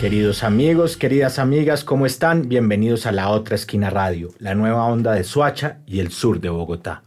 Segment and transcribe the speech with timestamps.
[0.00, 2.48] Queridos amigos, queridas amigas, ¿cómo están?
[2.48, 6.48] Bienvenidos a La Otra Esquina Radio, la nueva onda de Suacha y el sur de
[6.48, 7.02] Bogotá.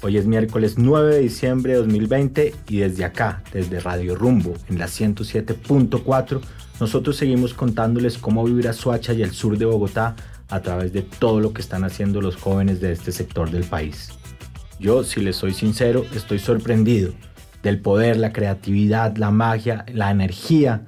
[0.00, 4.78] Hoy es miércoles 9 de diciembre de 2020 y desde acá, desde Radio Rumbo, en
[4.78, 6.40] la 107.4,
[6.78, 10.14] nosotros seguimos contándoles cómo vibra Suacha y el sur de Bogotá
[10.50, 14.17] a través de todo lo que están haciendo los jóvenes de este sector del país.
[14.80, 17.12] Yo, si les soy sincero, estoy sorprendido
[17.64, 20.86] del poder, la creatividad, la magia, la energía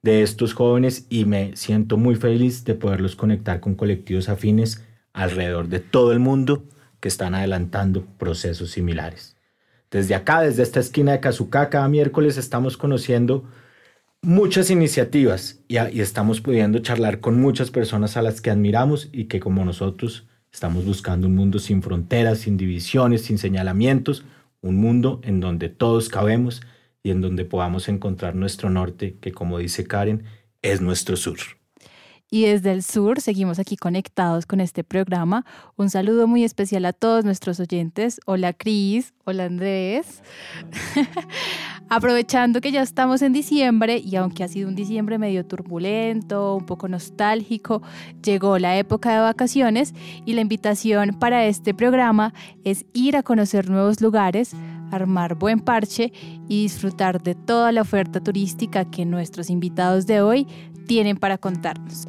[0.00, 5.68] de estos jóvenes y me siento muy feliz de poderlos conectar con colectivos afines alrededor
[5.68, 6.64] de todo el mundo
[7.00, 9.36] que están adelantando procesos similares.
[9.90, 13.44] Desde acá, desde esta esquina de Cazucá, cada miércoles estamos conociendo
[14.22, 19.24] muchas iniciativas y, y, estamos pudiendo charlar con muchas personas a las que admiramos y
[19.24, 24.24] que como nosotros estamos buscando un mundo sin fronteras, sin divisiones, sin señalamientos,
[24.60, 26.62] un mundo en donde todos cabemos
[27.02, 30.24] y en donde podamos encontrar nuestro norte, que como dice Karen,
[30.62, 31.38] es nuestro sur
[32.32, 35.44] y desde el sur seguimos aquí conectados con este programa.
[35.76, 38.22] Un saludo muy especial a todos nuestros oyentes.
[38.24, 40.22] Hola Cris, hola Andrés.
[41.90, 46.64] Aprovechando que ya estamos en diciembre y aunque ha sido un diciembre medio turbulento, un
[46.64, 47.82] poco nostálgico,
[48.24, 49.92] llegó la época de vacaciones
[50.24, 52.32] y la invitación para este programa
[52.64, 54.56] es ir a conocer nuevos lugares,
[54.90, 56.14] armar buen parche
[56.48, 60.46] y disfrutar de toda la oferta turística que nuestros invitados de hoy
[60.86, 62.06] tienen para contarnos.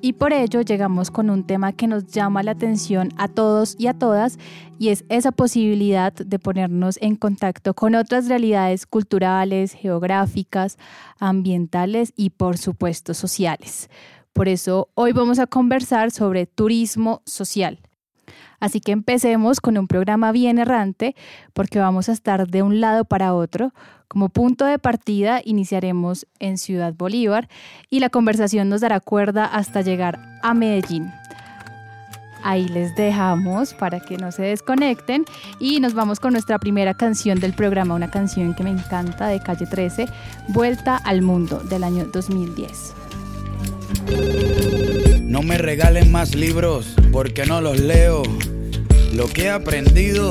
[0.00, 3.86] Y por ello llegamos con un tema que nos llama la atención a todos y
[3.86, 4.38] a todas
[4.78, 10.78] y es esa posibilidad de ponernos en contacto con otras realidades culturales, geográficas,
[11.18, 13.88] ambientales y por supuesto sociales.
[14.32, 17.80] Por eso hoy vamos a conversar sobre turismo social.
[18.60, 21.14] Así que empecemos con un programa bien errante
[21.52, 23.72] porque vamos a estar de un lado para otro.
[24.08, 27.48] Como punto de partida iniciaremos en Ciudad Bolívar
[27.90, 31.10] y la conversación nos dará cuerda hasta llegar a Medellín.
[32.44, 35.24] Ahí les dejamos para que no se desconecten
[35.58, 39.40] y nos vamos con nuestra primera canción del programa, una canción que me encanta de
[39.40, 40.06] Calle 13,
[40.48, 42.94] Vuelta al Mundo del año 2010.
[45.22, 48.22] No me regalen más libros porque no los leo.
[49.12, 50.30] Lo que he aprendido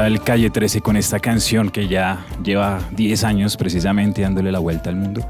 [0.00, 4.88] tal Calle 13 con esta canción que ya lleva 10 años precisamente dándole la vuelta
[4.88, 5.28] al mundo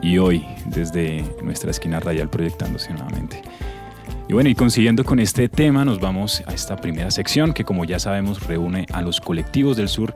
[0.00, 3.42] y hoy desde nuestra esquina radial proyectándose nuevamente?
[4.26, 7.84] Y bueno, y consiguiendo con este tema nos vamos a esta primera sección que como
[7.84, 10.14] ya sabemos reúne a los colectivos del sur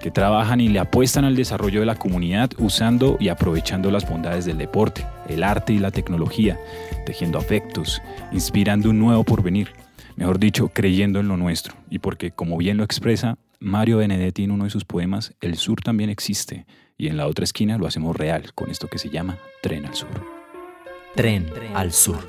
[0.00, 4.46] que trabajan y le apuestan al desarrollo de la comunidad usando y aprovechando las bondades
[4.46, 6.58] del deporte, el arte y la tecnología,
[7.04, 8.00] tejiendo afectos,
[8.32, 9.83] inspirando un nuevo porvenir
[10.16, 14.50] mejor dicho, creyendo en lo nuestro, y porque, como bien lo expresa Mario Benedetti en
[14.50, 16.66] uno de sus poemas, el sur también existe,
[16.96, 19.94] y en la otra esquina lo hacemos real, con esto que se llama Tren al
[19.94, 20.24] Sur.
[21.14, 22.28] Tren al Sur.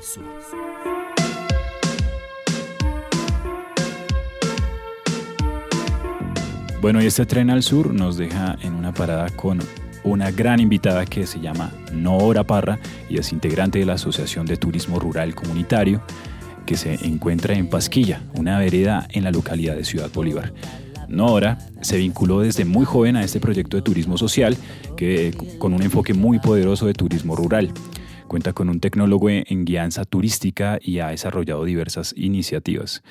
[6.80, 9.58] Bueno, y este tren al sur nos deja en una parada con
[10.04, 12.78] una gran invitada que se llama Nora Parra
[13.08, 16.00] y es integrante de la Asociación de Turismo Rural Comunitario
[16.66, 20.52] que se encuentra en Pasquilla, una vereda en la localidad de Ciudad Bolívar.
[21.08, 24.56] Nora se vinculó desde muy joven a este proyecto de turismo social
[24.96, 27.72] que, con un enfoque muy poderoso de turismo rural.
[28.26, 33.02] Cuenta con un tecnólogo en guianza turística y ha desarrollado diversas iniciativas.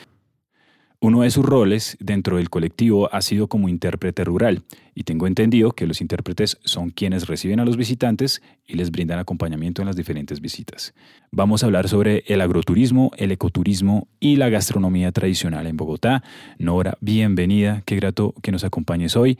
[1.05, 4.63] Uno de sus roles dentro del colectivo ha sido como intérprete rural
[4.95, 9.19] y tengo entendido que los intérpretes son quienes reciben a los visitantes y les brindan
[9.19, 10.95] acompañamiento en las diferentes visitas.
[11.29, 16.23] Vamos a hablar sobre el agroturismo, el ecoturismo y la gastronomía tradicional en Bogotá.
[16.57, 19.37] Nora, bienvenida, qué grato que nos acompañes hoy.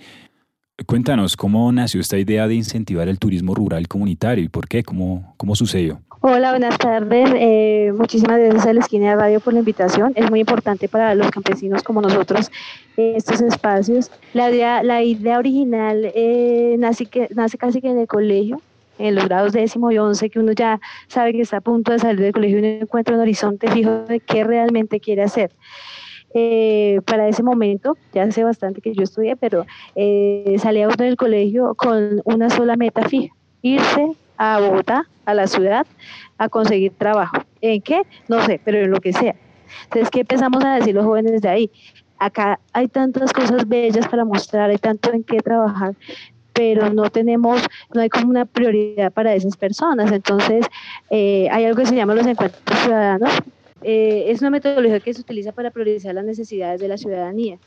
[0.83, 5.33] Cuéntanos cómo nació esta idea de incentivar el turismo rural comunitario y por qué, cómo,
[5.38, 6.01] cómo sucedió.
[6.19, 7.30] Hola, buenas tardes.
[7.33, 10.12] Eh, muchísimas gracias a la esquina de radio por la invitación.
[10.16, 12.51] Es muy importante para los campesinos como nosotros
[12.98, 14.12] estos espacios.
[14.33, 18.60] La idea, la idea original eh, nace, que, nace casi que en el colegio,
[19.00, 22.00] en los grados décimo y once, que uno ya sabe que está a punto de
[22.00, 25.51] salir del colegio y uno encuentra un horizonte fijo de qué realmente quiere hacer.
[26.38, 29.66] Eh, para ese momento, ya hace bastante que yo estudié, pero
[29.96, 35.88] eh, salíamos del colegio con una sola meta fija, irse a Bogotá, a la ciudad,
[36.38, 37.38] a conseguir trabajo.
[37.62, 38.01] ¿En qué?
[38.27, 39.34] No sé, pero en lo que sea.
[39.86, 41.72] Entonces, ¿qué empezamos a decir los jóvenes de ahí?
[42.20, 45.96] Acá hay tantas cosas bellas para mostrar, hay tanto en qué trabajar,
[46.51, 47.62] pero no tenemos,
[47.94, 50.12] no hay como una prioridad para esas personas.
[50.12, 50.65] Entonces,
[51.10, 53.32] eh, hay algo que se llama los encuentros ciudadanos.
[53.88, 57.60] Eh, es una metodología que se utiliza para priorizar las necesidades de la ciudadanía.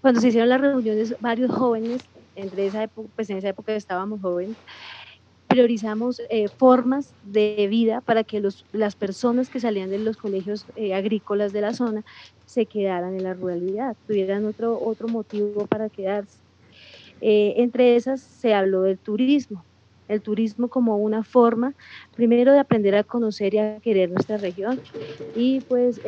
[0.00, 2.02] Cuando se hicieron las reuniones, varios jóvenes,
[2.34, 4.56] entre esa época, pues en esa época estábamos jóvenes,
[5.46, 10.66] priorizamos eh, formas de vida para que los, las personas que salían de los colegios
[10.74, 12.02] eh, agrícolas de la zona
[12.44, 16.38] se quedaran en la ruralidad, tuvieran otro, otro motivo para quedarse.
[17.20, 19.64] Entre esas se habló del turismo,
[20.12, 21.74] el turismo como una forma,
[22.14, 24.80] primero de aprender a conocer y a querer nuestra región
[25.34, 26.00] y pues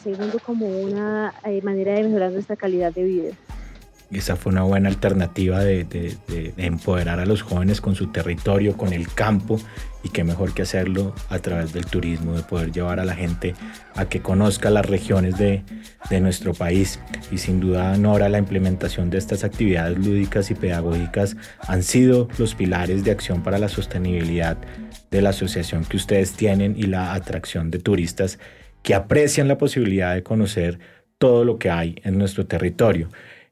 [0.00, 3.47] segundo como una manera de mejorar nuestra calidad de vida
[4.16, 6.16] esa fue una buena alternativa de,
[6.56, 9.60] empoderar a los jóvenes con su territorio, con el campo,
[10.02, 13.54] y qué mejor que hacerlo a través del turismo, de poder llevar a la gente
[13.96, 15.62] a que conozca las regiones de,
[16.20, 17.00] nuestro país.
[17.30, 21.36] Y sin duda, Nora, la implementación de estas actividades lúdicas y pedagógicas
[21.66, 24.56] han sido los pilares de acción para la sostenibilidad
[25.10, 28.38] de la asociación que ustedes tienen y la atracción de turistas
[28.82, 30.78] que aprecian la posibilidad de conocer
[31.18, 33.08] todo lo que hay en nuestro territorio.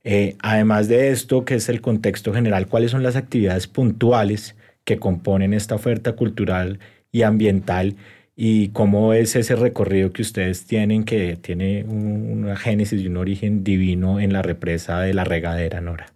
[0.09, 5.01] Eh, además de esto, que es el contexto general, cuáles son las actividades puntuales que
[5.01, 6.79] componen esta oferta cultural
[7.11, 7.97] y ambiental
[8.37, 13.65] y cómo es ese recorrido que ustedes tienen, que tiene una génesis y un origen
[13.65, 16.07] divino en la represa de la regadera, Nora.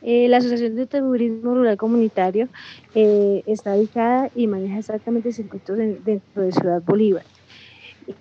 [0.00, 2.48] Eh, la Asociación de Turismo Rural Comunitario
[2.94, 7.24] eh, está ubicada y maneja exactamente circuitos dentro de Ciudad Bolívar.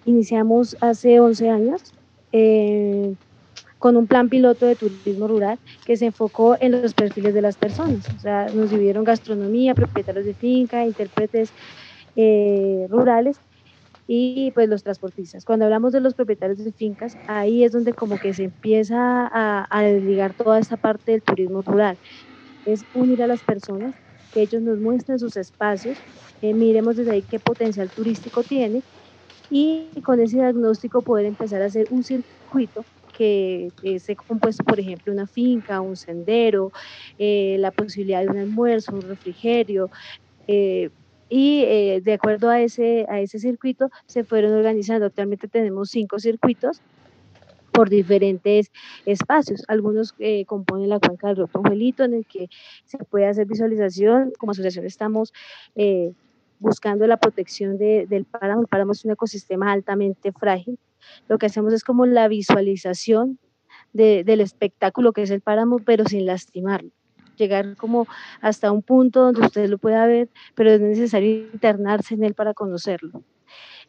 [0.06, 1.94] Iniciamos hace 11 años
[3.84, 7.58] con un plan piloto de turismo rural que se enfocó en los perfiles de las
[7.58, 8.08] personas.
[8.16, 11.50] O sea, nos dividieron gastronomía, propietarios de finca, intérpretes
[12.16, 13.42] eh, rurales
[14.08, 15.44] y pues los transportistas.
[15.44, 19.68] Cuando hablamos de los propietarios de fincas, ahí es donde como que se empieza a,
[19.70, 22.00] a desligar toda esta parte del turismo rural.
[22.64, 23.96] Es unir a las personas,
[24.32, 26.06] que ellos nos muestren sus espacios,
[26.40, 28.86] eh, miremos desde ahí qué potencial turístico tiene
[29.50, 32.86] y con ese diagnóstico poder empezar a hacer un circuito
[33.16, 36.72] que esté compuesto, por ejemplo, una finca, un sendero,
[37.18, 39.90] eh, la posibilidad de un almuerzo, un refrigerio,
[40.48, 40.90] eh,
[41.30, 45.08] y eh, de acuerdo a ese, a ese circuito se fueron organizando.
[45.08, 46.82] Actualmente tenemos cinco circuitos
[47.72, 48.72] por diferentes
[49.06, 49.64] espacios.
[49.68, 52.50] Algunos eh, componen la cuenca del río en el que
[52.86, 54.32] se puede hacer visualización.
[54.38, 55.34] Como asociación estamos
[55.76, 56.14] eh,
[56.60, 58.62] buscando la protección del páramo.
[58.62, 60.78] El páramo es un ecosistema altamente frágil.
[61.28, 63.40] Lo que hacemos es como la visualización
[63.94, 66.92] del espectáculo que es el páramo, pero sin lastimarlo
[67.38, 68.08] llegar como
[68.42, 72.54] hasta un punto donde usted lo pueda ver, pero es necesario internarse en él para
[72.54, 73.24] conocerlo.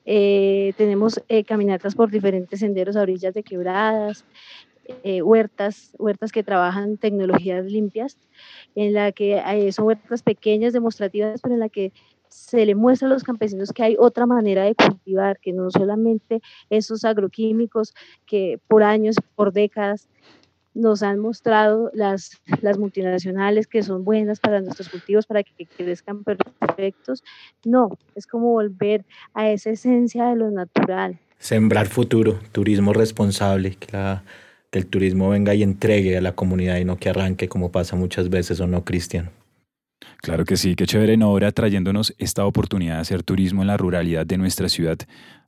[0.05, 4.25] Eh, tenemos eh, caminatas por diferentes senderos a orillas de quebradas,
[5.03, 8.19] eh, huertas, huertas que trabajan tecnologías limpias,
[8.75, 11.93] en la que son huertas pequeñas, demostrativas, pero en la que
[12.35, 16.43] se le muestra a los campesinos que hay otra manera de cultivar, que no solamente
[16.69, 17.95] esos agroquímicos
[18.27, 20.09] que por años, por décadas
[20.75, 26.25] nos han mostrado las, las multinacionales que son buenas para nuestros cultivos, para que crezcan
[26.25, 27.23] perfectos.
[27.65, 31.21] No, es como volver a esa esencia de lo natural.
[31.39, 34.19] Sembrar futuro, turismo responsable, que,
[34.73, 38.29] el turismo venga y entregue a la comunidad y no que arranque como pasa muchas
[38.29, 39.31] veces o no, Cristian.
[40.23, 44.25] Claro que sí, qué chévere Nora trayéndonos esta oportunidad de hacer turismo en la ruralidad
[44.25, 44.99] de nuestra ciudad.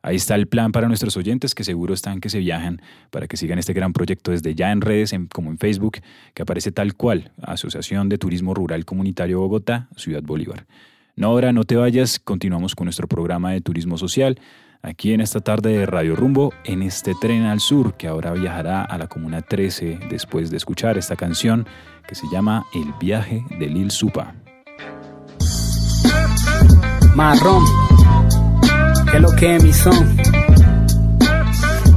[0.03, 3.37] Ahí está el plan para nuestros oyentes que seguro están que se viajan para que
[3.37, 5.99] sigan este gran proyecto desde ya en redes como en Facebook,
[6.33, 10.67] que aparece tal cual, Asociación de Turismo Rural Comunitario Bogotá, Ciudad Bolívar.
[11.17, 14.39] Nora, no te vayas, continuamos con nuestro programa de turismo social
[14.83, 18.85] aquí en esta tarde de Radio Rumbo, en este tren al sur que ahora viajará
[18.85, 21.67] a la Comuna 13 después de escuchar esta canción
[22.07, 24.35] que se llama El viaje de Lil Supa
[27.17, 27.65] marrón,
[29.11, 30.17] que es lo que es mi son.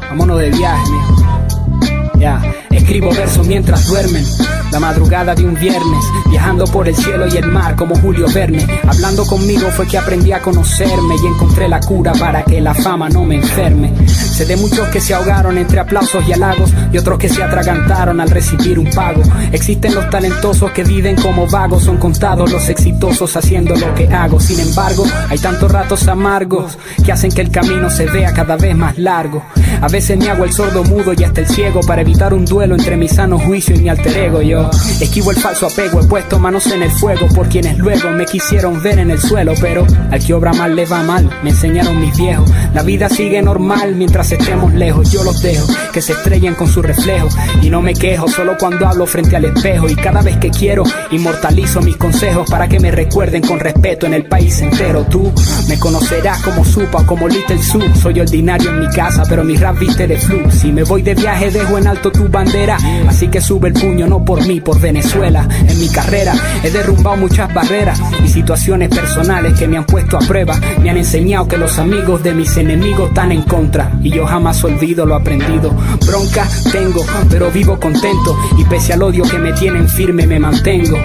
[0.09, 2.17] Vámonos de viaje, mijo.
[2.17, 4.23] Ya, escribo versos mientras duermen
[4.71, 8.65] la madrugada de un viernes, viajando por el cielo y el mar como Julio Verne.
[8.87, 13.09] Hablando conmigo fue que aprendí a conocerme y encontré la cura para que la fama
[13.09, 13.93] no me enferme.
[14.07, 18.21] Sé de muchos que se ahogaron entre aplausos y halagos y otros que se atragantaron
[18.21, 19.21] al recibir un pago.
[19.51, 24.39] Existen los talentosos que viven como vagos, son contados los exitosos haciendo lo que hago.
[24.39, 28.75] Sin embargo, hay tantos ratos amargos que hacen que el camino se vea cada vez
[28.75, 29.43] más largo.
[29.81, 32.75] A veces me hago el sordo mudo y hasta el ciego para evitar un duelo
[32.75, 34.41] entre mi sano juicio y mi alter ego.
[34.41, 34.58] Yo
[34.99, 38.81] Esquivo el falso apego, he puesto manos en el fuego por quienes luego me quisieron
[38.81, 39.53] ver en el suelo.
[39.61, 42.49] Pero al que obra mal le va mal, me enseñaron mis viejos.
[42.73, 45.11] La vida sigue normal mientras estemos lejos.
[45.11, 47.29] Yo los dejo que se estrellen con su reflejo.
[47.61, 49.87] Y no me quejo solo cuando hablo frente al espejo.
[49.89, 54.13] Y cada vez que quiero, inmortalizo mis consejos para que me recuerden con respeto en
[54.13, 55.05] el país entero.
[55.09, 55.31] Tú
[55.67, 57.81] me conocerás como Supa o como Little Su.
[58.01, 60.49] Soy ordinario en mi casa, pero mi rap viste de flu.
[60.51, 62.77] Si me voy de viaje, dejo en alto tu bandera.
[63.07, 65.47] Así que sube el puño, no por mí, por Venezuela.
[65.67, 70.21] En mi carrera he derrumbado muchas barreras y situaciones personales que me han puesto a
[70.21, 70.59] prueba.
[70.81, 74.63] Me han enseñado que los amigos de mis enemigos están en contra y yo jamás
[74.63, 75.71] olvido lo aprendido.
[76.07, 80.97] Bronca tengo, pero vivo contento y pese al odio que me tienen firme me mantengo.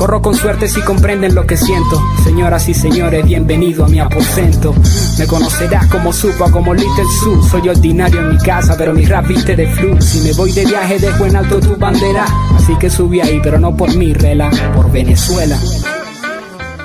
[0.00, 2.02] Corro con suerte si comprenden lo que siento.
[2.24, 4.74] Señoras y señores, bienvenido a mi aposento.
[5.18, 7.42] Me conocerás como Supa, como Little Su.
[7.42, 10.00] Soy ordinario en mi casa, pero mi rap viste de flu.
[10.00, 12.24] Si me voy de viaje, dejo en alto tu bandera.
[12.56, 15.58] Así que subí ahí, pero no por mi rela, por Venezuela.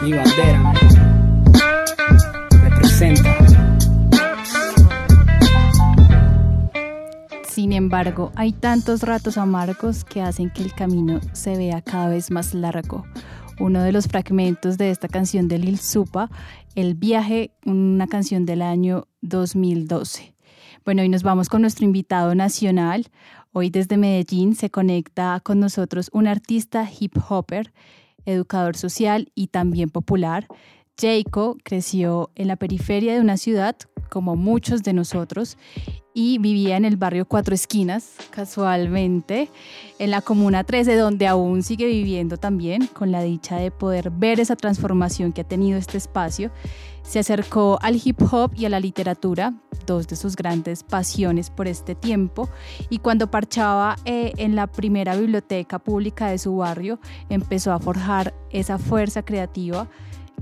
[0.04, 0.74] Mi bandera
[2.64, 3.55] representa.
[7.76, 12.54] Embargo, hay tantos ratos amargos que hacen que el camino se vea cada vez más
[12.54, 13.06] largo.
[13.60, 16.30] Uno de los fragmentos de esta canción de Lil Supa,
[16.76, 20.36] El viaje, una canción del año 2012.
[20.84, 23.08] Bueno, y nos vamos con nuestro invitado nacional.
[23.52, 27.74] Hoy desde Medellín se conecta con nosotros un artista hip hopper,
[28.26, 30.48] educador social y también popular.
[31.00, 33.76] Jaco creció en la periferia de una ciudad,
[34.16, 35.58] como muchos de nosotros,
[36.14, 39.50] y vivía en el barrio Cuatro Esquinas, casualmente,
[40.00, 44.40] en la Comuna 13, donde aún sigue viviendo también, con la dicha de poder ver
[44.40, 46.50] esa transformación que ha tenido este espacio.
[47.04, 49.54] Se acercó al hip hop y a la literatura,
[49.86, 52.50] dos de sus grandes pasiones por este tiempo,
[52.90, 58.34] y cuando parchaba eh, en la primera biblioteca pública de su barrio, empezó a forjar
[58.50, 59.90] esa fuerza creativa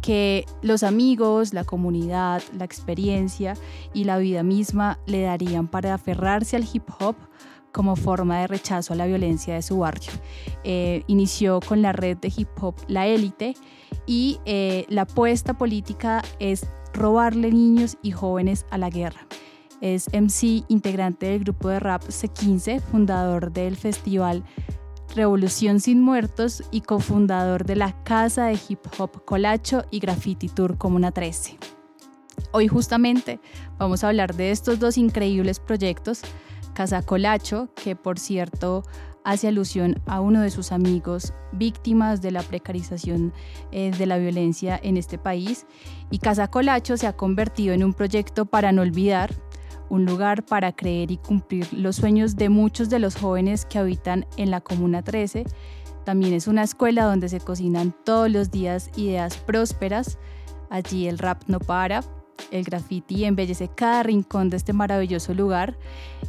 [0.03, 3.55] que los amigos, la comunidad, la experiencia
[3.93, 7.15] y la vida misma le darían para aferrarse al hip hop
[7.72, 10.12] como forma de rechazo a la violencia de su barrio.
[10.65, 13.55] Eh, inició con la red de hip hop La Élite
[14.05, 19.25] y eh, la apuesta política es robarle niños y jóvenes a la guerra.
[19.79, 24.43] Es MC, integrante del grupo de rap C15, fundador del festival
[25.15, 30.79] Revolución Sin Muertos y cofundador de la Casa de Hip Hop Colacho y Graffiti Tour
[30.79, 31.60] Comuna 13.
[32.51, 33.39] Hoy justamente
[33.77, 36.22] vamos a hablar de estos dos increíbles proyectos,
[36.74, 38.84] Casa Colacho, que por cierto
[39.24, 43.34] hace alusión a uno de sus amigos víctimas de la precarización
[43.72, 45.67] eh, de la violencia en este país,
[46.10, 49.32] y Casa Colacho se ha convertido en un proyecto para no olvidar,
[49.93, 54.25] un lugar para creer y cumplir los sueños de muchos de los jóvenes que habitan
[54.38, 55.45] en la Comuna 13.
[56.03, 60.17] También es una escuela donde se cocinan todos los días ideas prósperas.
[60.71, 62.01] Allí el rap no para,
[62.51, 65.77] el graffiti embellece cada rincón de este maravilloso lugar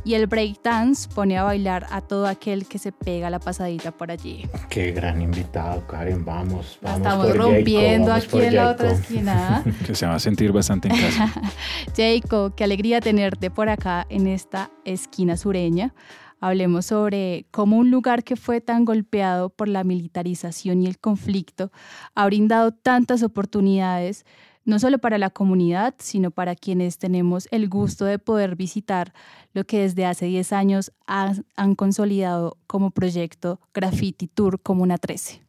[0.04, 4.11] y el breakdance pone a bailar a todo aquel que se pega la pasadita por
[4.11, 4.46] allí.
[4.68, 6.25] Qué gran invitado, Karen.
[6.25, 6.99] Vamos, vamos.
[6.99, 9.64] estamos rompiendo aquí en la otra esquina.
[9.87, 11.32] que se va a sentir bastante en casa.
[11.96, 15.94] Jacob, qué alegría tenerte por acá en esta esquina sureña.
[16.40, 21.70] Hablemos sobre cómo un lugar que fue tan golpeado por la militarización y el conflicto
[22.14, 24.26] ha brindado tantas oportunidades
[24.64, 29.12] no solo para la comunidad, sino para quienes tenemos el gusto de poder visitar
[29.53, 35.42] lo que desde hace 10 años han, consolidado como proyecto Graffiti Tour Comuna 13.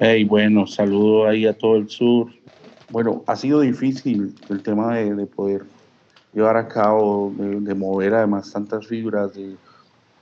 [0.00, 2.30] Hey, bueno, saludo ahí a todo el sur.
[2.90, 5.64] Bueno, ha sido difícil el tema de, poder
[6.32, 9.56] llevar a cabo, de, mover además tantas fibras, de,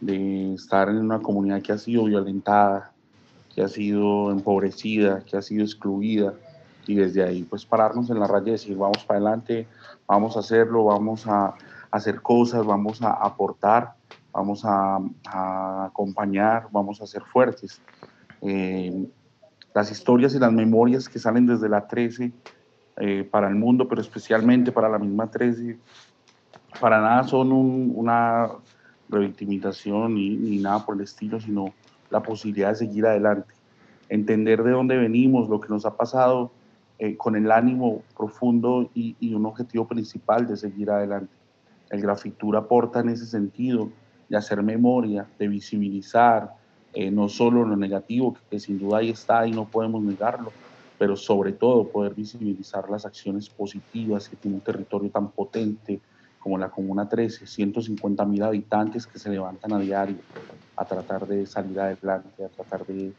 [0.01, 2.93] de estar en una comunidad que ha sido violentada,
[3.55, 6.35] que ha sido empobrecida, que ha sido excluida
[6.87, 9.67] y desde ahí pues pararnos en la raya y decir vamos para adelante,
[10.07, 11.55] vamos a hacerlo, vamos a
[11.91, 13.95] hacer cosas, vamos a aportar,
[14.33, 14.99] vamos a,
[15.85, 17.81] acompañar, vamos a ser fuertes.
[18.41, 19.07] Eh,
[19.75, 22.33] las historias y las memorias que salen desde la 13
[22.97, 25.79] eh, para el mundo, pero especialmente para la misma 13,
[26.81, 28.51] para nada son una
[29.09, 31.73] revictimización ni, ni nada por el estilo, sino
[32.11, 33.55] la posibilidad de seguir adelante,
[34.09, 36.51] entender de dónde venimos, lo que nos ha pasado
[37.05, 41.33] eh, con el ánimo profundo y, un objetivo principal de seguir adelante.
[41.91, 43.89] El grafitura aporta en ese sentido
[44.29, 46.55] de hacer memoria, de visibilizar
[46.93, 50.53] eh, no solo lo negativo, que, sin duda ahí está y no podemos negarlo,
[50.97, 55.99] pero sobre todo poder visibilizar las acciones positivas que tiene un territorio tan potente
[56.39, 60.19] como la Comuna 13, 150 mil habitantes que se levantan a diario
[60.77, 63.13] a tratar de salir adelante, a tratar de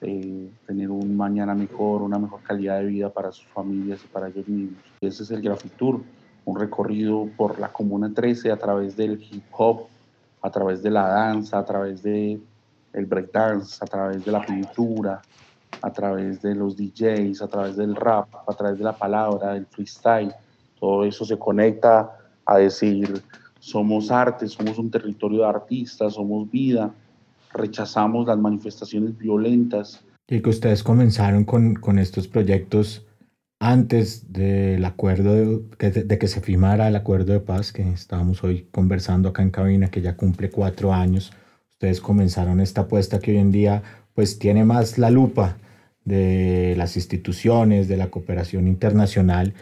[0.00, 4.28] eh, tener un mañana mejor, una mejor calidad de vida para sus familias y para
[4.28, 4.82] ellos mismos.
[5.00, 5.42] Ese es el
[5.76, 6.02] Tour,
[6.44, 9.86] un recorrido por la Comuna 13 a través del hip hop,
[10.40, 12.40] a través de la danza, a través del
[12.92, 15.20] el breakdance, a través de la pintura,
[15.82, 19.66] a través de los DJs, a través del rap, a través de la palabra, del
[19.66, 20.32] freestyle.
[20.78, 23.22] Todo eso se conecta a decir,
[23.58, 26.90] somos arte, somos un territorio de artistas, somos vida,
[27.52, 30.04] rechazamos las manifestaciones violentas.
[30.28, 33.06] Y que ustedes comenzaron con, con estos proyectos
[33.60, 35.34] antes del acuerdo
[35.78, 39.50] de, de, que se firmara el acuerdo de paz que estábamos hoy conversando acá en
[39.50, 41.32] cabina, que ya cumple cuatro años.
[41.70, 43.82] Ustedes comenzaron esta apuesta que hoy en día
[44.14, 45.56] pues tiene más la lupa
[46.04, 49.54] de las instituciones, de la cooperación internacional.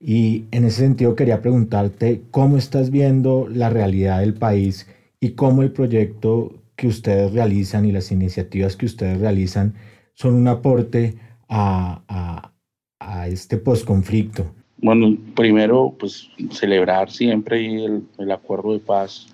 [0.00, 4.86] Y en ese sentido quería preguntarte cómo estás viendo la realidad del país
[5.20, 9.74] y cómo el proyecto que ustedes realizan y las iniciativas que ustedes realizan
[10.14, 11.16] son un aporte
[11.48, 12.52] a, a,
[13.00, 14.54] a este posconflicto?
[14.78, 19.28] Bueno, primero, pues celebrar siempre el, el acuerdo de paz.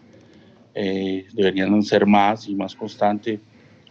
[0.75, 3.41] Eh, deberían ser más y más constante.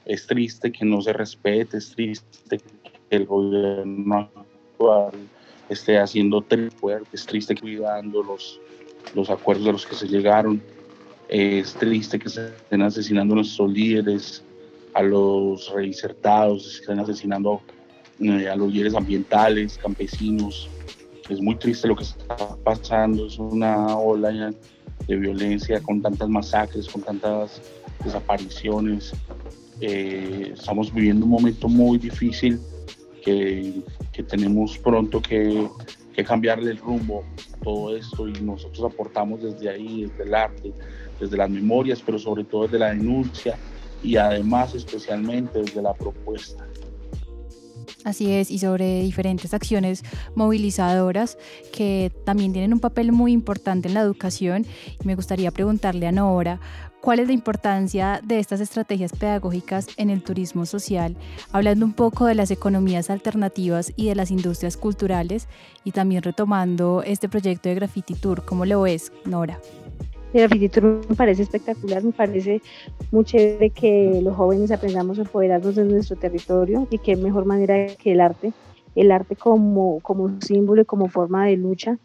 [0.05, 5.11] Es triste que no se respete, es triste que el gobierno actual
[5.69, 6.43] esté haciendo
[6.79, 8.59] fuerte, es triste que cuidando los,
[9.13, 10.61] los acuerdos a los que se llegaron
[11.31, 14.43] es triste que se estén asesinando a nuestros líderes,
[14.93, 17.61] a los reinsertados, se estén asesinando
[18.19, 20.69] eh, a los líderes ambientales, campesinos,
[21.29, 24.51] es muy triste lo que está pasando, es una ola
[25.07, 27.61] de violencia con tantas masacres, con tantas
[28.03, 29.13] desapariciones.
[29.79, 32.59] Eh, estamos viviendo un momento muy difícil
[33.23, 35.69] que, que tenemos pronto que,
[36.13, 40.73] que, cambiarle el rumbo a todo esto y nosotros aportamos desde ahí, desde el arte,
[41.19, 43.57] desde las memorias, pero sobre todo desde la denuncia
[44.03, 46.65] y además especialmente desde la propuesta.
[48.03, 51.37] Así es, y sobre diferentes acciones movilizadoras
[51.71, 54.65] que también tienen un papel muy importante en la educación.
[55.03, 56.59] Y me gustaría preguntarle a Nora,
[57.01, 61.15] ¿cuál es la importancia de estas estrategias pedagógicas en el turismo social?
[61.51, 65.47] Hablando un poco de las economías alternativas y de las industrias culturales
[65.83, 69.59] y también retomando este proyecto de Graffiti Tour, ¿cómo lo ves, Nora?
[70.33, 72.61] El arquitectura me parece espectacular, me parece
[73.11, 77.87] muy chévere que los jóvenes aprendamos a empoderarnos de nuestro territorio y qué mejor manera
[77.95, 78.53] que el arte,
[78.95, 81.97] el arte como, como símbolo y como forma de lucha.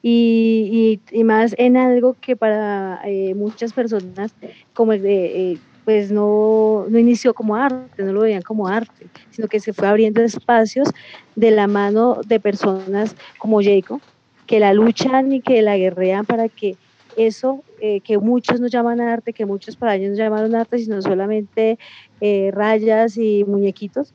[0.00, 4.34] Y, y, más en algo que para eh, muchas personas
[4.74, 9.06] como el de, eh, pues no, no inició como arte, no lo veían como arte,
[9.30, 10.88] sino que se fue abriendo espacios
[11.36, 14.00] de la mano de personas como Jacob,
[14.46, 16.76] que la luchan y que la guerrean para que
[17.16, 21.00] eso eh, que muchos nos llaman arte, que muchos para ellos nos llamaron arte, sino
[21.02, 21.78] solamente
[22.20, 24.12] eh, rayas y muñequitos,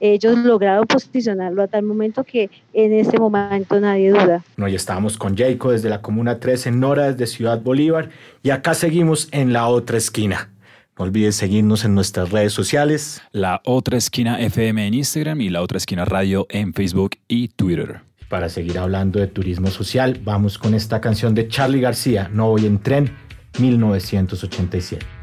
[0.00, 4.44] ellos lograron posicionarlo a tal momento que en este momento nadie duda.
[4.56, 8.10] No, ya estábamos con Jacob desde la Comuna 3 en Nora, desde Ciudad Bolívar,
[8.42, 10.50] y acá seguimos en la otra esquina.
[10.98, 13.20] No olvides seguirnos en nuestras redes sociales.
[13.32, 18.00] La otra esquina FM en Instagram y la otra esquina radio en Facebook y Twitter.
[18.28, 22.66] Para seguir hablando de turismo social, vamos con esta canción de Charlie García, No voy
[22.66, 23.12] en tren,
[23.58, 25.15] 1987.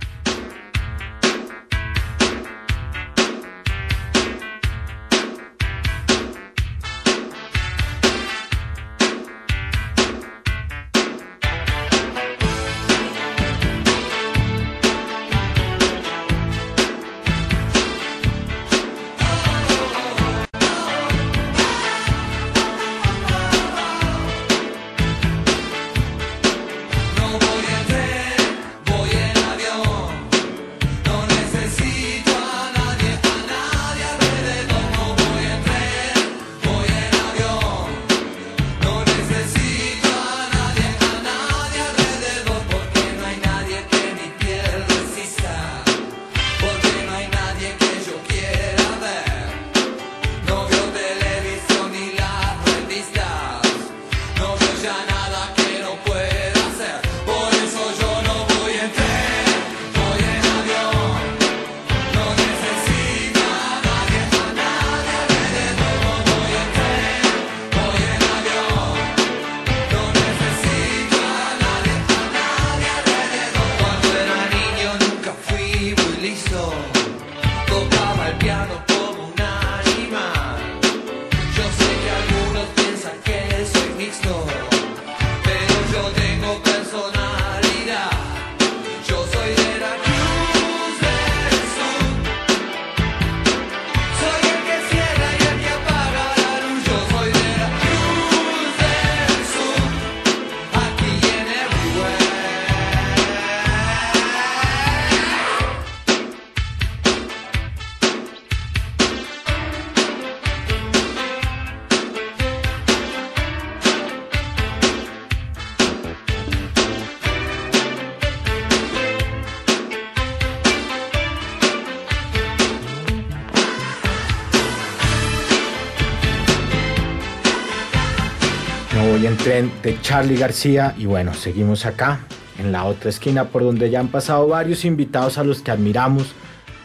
[129.44, 132.22] Tren de Charlie García y bueno, seguimos acá
[132.60, 136.32] en la otra esquina por donde ya han pasado varios invitados a los que admiramos,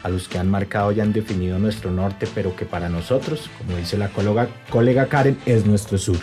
[0.02, 3.76] a los que han marcado y han definido nuestro norte, pero que para nosotros, como
[3.76, 6.18] dice la colega, colega Karen, es nuestro sur.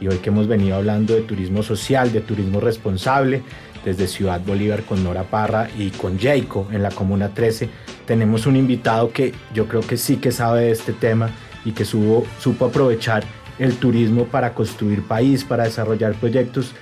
[0.00, 3.42] Y hoy que hemos venido hablando de turismo social, de turismo responsable,
[3.84, 7.68] desde Ciudad Bolívar con Nora Parra y con Jayco en la Comuna 13,
[8.06, 11.30] tenemos un invitado que yo creo que sí que sabe de este tema
[11.64, 13.24] y que supo, supo aprovechar
[13.58, 16.74] el turismo para construir país, para desarrollar proyectos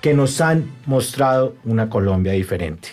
[0.00, 2.88] que nos han mostrado una Colombia diferente.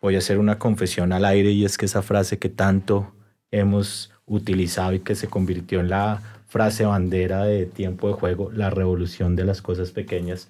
[0.00, 3.12] Voy a hacer una confesión al aire y es que esa frase que tanto
[3.50, 8.70] hemos utilizado y que se convirtió en la frase bandera de tiempo de juego, la
[8.70, 10.48] revolución de las cosas pequeñas,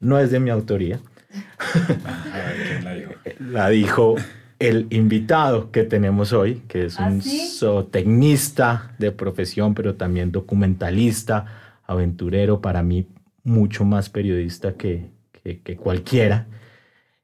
[0.00, 1.00] no es de mi autoría.
[3.38, 4.16] la dijo
[4.58, 11.46] el invitado que tenemos hoy, que es un ¿Ah, zootecnista de profesión, pero también documentalista,
[11.86, 13.06] aventurero, para mí
[13.44, 15.10] mucho más periodista que,
[15.42, 16.46] que, cualquiera,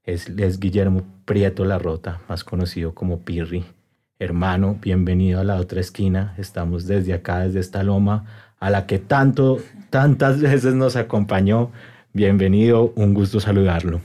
[0.05, 3.65] es, es Guillermo Prieto Larrota, más conocido como Pirri.
[4.19, 6.35] Hermano, bienvenido a la otra esquina.
[6.39, 8.27] Estamos desde acá, desde esta loma,
[8.61, 9.59] a la que tanto,
[9.91, 11.73] tantas veces nos acompañó.
[12.13, 14.01] Bienvenido, un gusto saludarlo.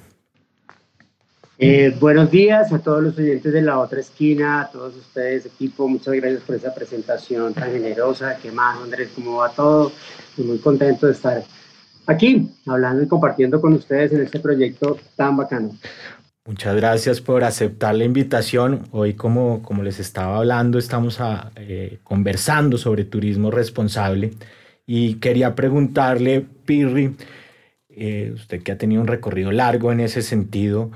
[1.62, 5.89] Eh, buenos días a todos los oyentes de la otra esquina, a todos ustedes, equipo.
[5.89, 8.38] Muchas gracias por esa presentación tan generosa.
[8.41, 9.10] ¿Qué más, Andrés?
[9.13, 9.91] ¿Cómo va todo?
[10.30, 11.43] Estoy muy contento de estar
[12.08, 15.78] aquí hablando y compartiendo con ustedes en este proyecto tan bacano.
[16.45, 18.88] Muchas gracias por aceptar la invitación.
[18.91, 24.32] Hoy, como, como les estaba hablando, estamos a, eh, conversando sobre turismo responsable
[24.88, 27.17] y quería preguntarle, Pirri,
[27.89, 30.89] eh, usted que ha tenido un recorrido largo en ese sentido,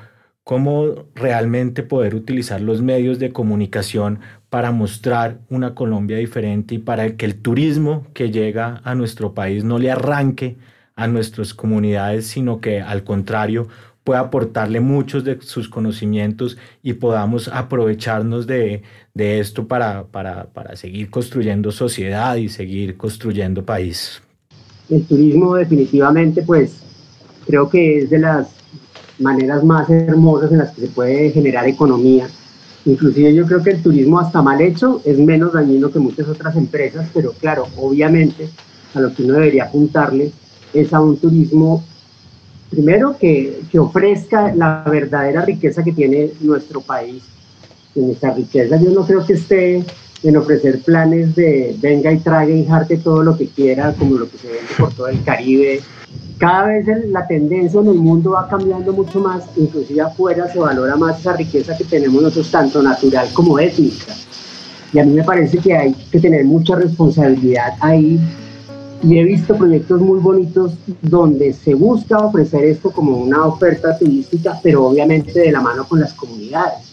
[0.43, 7.15] cómo realmente poder utilizar los medios de comunicación para mostrar una Colombia diferente y para
[7.15, 10.57] que el turismo que llega a nuestro país no le arranque
[10.95, 13.67] a nuestras comunidades, sino que al contrario
[14.03, 20.75] pueda aportarle muchos de sus conocimientos y podamos aprovecharnos de, de esto para, para, para
[20.75, 24.21] seguir construyendo sociedad y seguir construyendo país.
[24.89, 26.83] El turismo definitivamente, pues
[27.47, 28.52] creo que es de las
[29.23, 32.27] maneras más hermosas en las que se puede generar economía.
[32.85, 36.55] Inclusive yo creo que el turismo hasta mal hecho es menos dañino que muchas otras
[36.55, 38.49] empresas, pero claro, obviamente
[38.93, 40.31] a lo que uno debería apuntarle
[40.73, 41.83] es a un turismo,
[42.69, 47.23] primero, que, que ofrezca la verdadera riqueza que tiene nuestro país.
[47.95, 49.83] En esta riqueza yo no creo que esté
[50.23, 54.29] en ofrecer planes de venga y trague y jarte todo lo que quiera, como lo
[54.29, 55.81] que se vende por todo el Caribe,
[56.43, 60.97] cada vez la tendencia en el mundo va cambiando mucho más, inclusive afuera se valora
[60.97, 64.13] más esa riqueza que tenemos nosotros, tanto natural como étnica.
[64.91, 68.19] Y a mí me parece que hay que tener mucha responsabilidad ahí.
[69.03, 74.59] Y he visto proyectos muy bonitos donde se busca ofrecer esto como una oferta turística,
[74.61, 76.91] pero obviamente de la mano con las comunidades,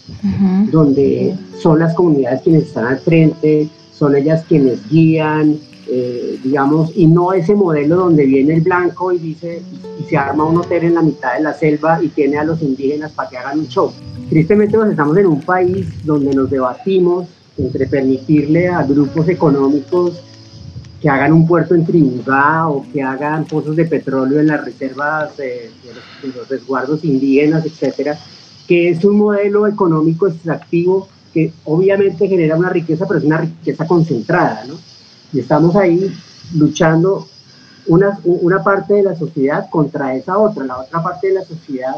[0.71, 5.59] donde son las comunidades quienes están al frente, son ellas quienes guían,
[5.93, 9.61] eh, digamos, y no ese modelo donde viene el blanco y dice,
[9.99, 12.61] y se arma un hotel en la mitad de la selva y tiene a los
[12.61, 13.91] indígenas para que hagan un show.
[14.29, 17.27] Tristemente nos estamos en un país donde nos debatimos
[17.57, 20.23] entre permitirle a grupos económicos
[21.01, 25.35] que hagan un puerto en Trinidad o que hagan pozos de petróleo en las reservas
[25.35, 28.17] de, los, de los resguardos indígenas, etcétera,
[28.65, 33.85] que es un modelo económico extractivo que obviamente genera una riqueza, pero es una riqueza
[33.85, 34.75] concentrada, ¿no?
[35.33, 36.13] Y estamos ahí
[36.55, 37.27] luchando
[37.87, 40.65] una, una parte de la sociedad contra esa otra.
[40.65, 41.95] La otra parte de la sociedad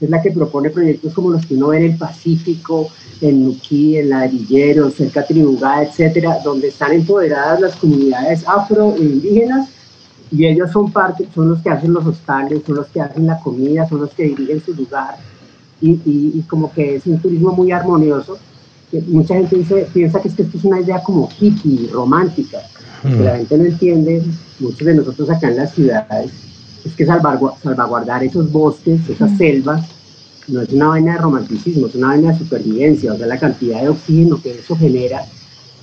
[0.00, 2.88] es la que propone proyectos como los que uno ve en el Pacífico,
[3.20, 9.68] en Nuquí, en Ladrillero, cerca Tribugá, etcétera, donde están empoderadas las comunidades afro e indígenas
[10.32, 13.38] y ellos son parte, son los que hacen los hostales, son los que hacen la
[13.38, 15.18] comida, son los que dirigen su lugar
[15.80, 18.38] y, y, y como que es un turismo muy armonioso.
[19.08, 22.58] Mucha gente dice, piensa que, es que esto es una idea como hippie, romántica,
[23.02, 24.22] que la gente no entiende,
[24.60, 26.30] muchos de nosotros acá en las ciudades,
[26.84, 29.88] es que salvaguardar esos bosques, esas selvas,
[30.48, 33.82] no es una vaina de romanticismo, es una vaina de supervivencia, o sea, la cantidad
[33.82, 35.24] de oxígeno que eso genera,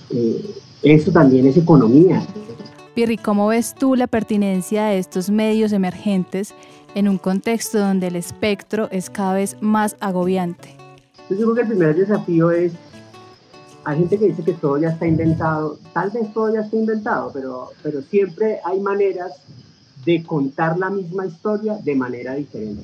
[0.09, 0.45] eh,
[0.83, 2.21] eso también es economía.
[2.95, 6.53] Pirri, ¿cómo ves tú la pertinencia de estos medios emergentes
[6.95, 10.75] en un contexto donde el espectro es cada vez más agobiante?
[11.29, 12.73] Yo creo que el primer desafío es
[13.89, 17.31] hay gente que dice que todo ya está inventado, tal vez todo ya está inventado,
[17.33, 19.31] pero, pero siempre hay maneras
[20.05, 22.83] de contar la misma historia de manera diferente.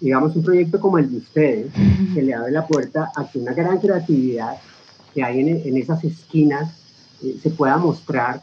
[0.00, 1.72] Digamos, un proyecto como el de ustedes,
[2.14, 4.56] que le abre la puerta a que una gran creatividad
[5.12, 6.72] que hay en, en esas esquinas
[7.24, 8.40] eh, se pueda mostrar,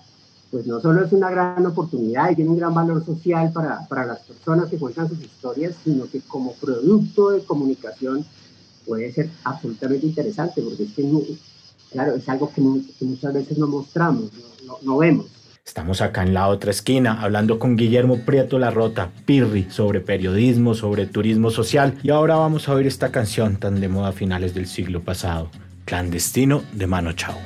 [0.51, 4.05] pues no solo es una gran oportunidad y tiene un gran valor social para, para
[4.05, 8.25] las personas que cuentan sus historias, sino que como producto de comunicación
[8.85, 11.03] puede ser absolutamente interesante, porque es que
[11.91, 14.31] claro, es algo que, muchas veces no mostramos,
[14.83, 15.27] no, vemos.
[15.63, 21.05] Estamos acá en la otra esquina hablando con Guillermo Prieto Larrota, Pirri, sobre periodismo, sobre
[21.05, 21.97] turismo social.
[22.01, 25.49] Y ahora vamos a oír esta canción tan de moda a finales del siglo pasado,
[25.85, 27.37] Clandestino de Mano Chao.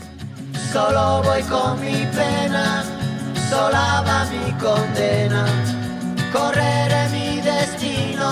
[0.71, 2.83] Solo voy con mi pena,
[3.49, 5.45] sola va mi condena.
[6.31, 8.31] Correré mi destino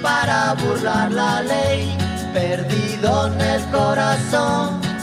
[0.00, 1.88] para burlar la ley,
[2.32, 4.91] perdido en el corazón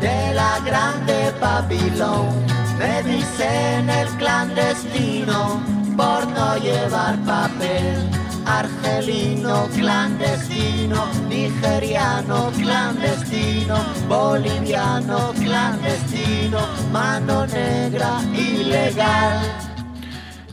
[0.00, 2.44] de la grande Babilón.
[2.78, 5.60] Me dicen el clandestino
[5.96, 8.10] por no llevar papel.
[8.46, 13.76] Argelino clandestino, nigeriano clandestino,
[14.08, 16.60] boliviano clandestino,
[16.92, 19.65] mano negra ilegal.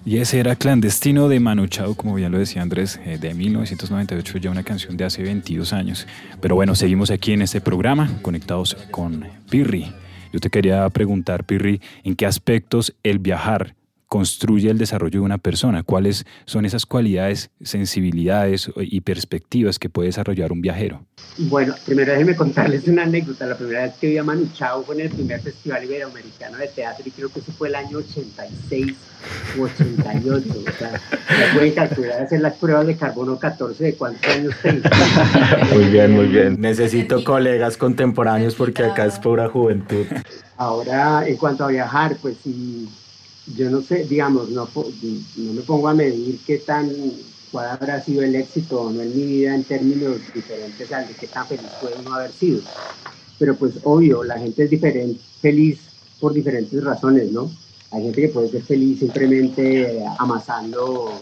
[0.06, 4.38] Y ese era Clandestino de Manu Chao, como bien lo decía Andrés, eh, de 1998,
[4.38, 6.08] ya una canción de hace 22 años.
[6.42, 9.94] Pero bueno, seguimos aquí en este programa, conectados con Pirri.
[10.34, 13.76] Yo te quería preguntar, Pirri, ¿en qué aspectos el viajar
[14.14, 15.82] construye el desarrollo de una persona?
[15.82, 21.04] ¿Cuáles son esas cualidades, sensibilidades y perspectivas que puede desarrollar un viajero?
[21.40, 23.48] Bueno, primero déjenme contarles una anécdota.
[23.48, 26.68] La primera vez que vi a Manu Chao fue en el primer Festival Iberoamericano de
[26.68, 28.94] Teatro y creo que ese fue el año 86
[29.58, 30.48] u 88.
[30.60, 34.84] O sea, ya pueden calcular hacer las pruebas de carbono 14 de cuántos años tengo.
[35.74, 36.62] Muy bien, muy bien.
[36.62, 40.06] Necesito colegas contemporáneos porque acá es pura juventud.
[40.56, 42.88] Ahora, en cuanto a viajar, pues sí
[43.48, 46.90] yo no sé, digamos, no, no me pongo a medir qué tan,
[47.52, 51.14] cuál habrá sido el éxito o no en mi vida en términos diferentes al de
[51.14, 52.62] qué tan feliz puede uno haber sido.
[53.38, 55.80] Pero pues obvio, la gente es diferente, feliz
[56.20, 57.52] por diferentes razones, ¿no?
[57.92, 61.22] Hay gente que puede ser feliz simplemente amasando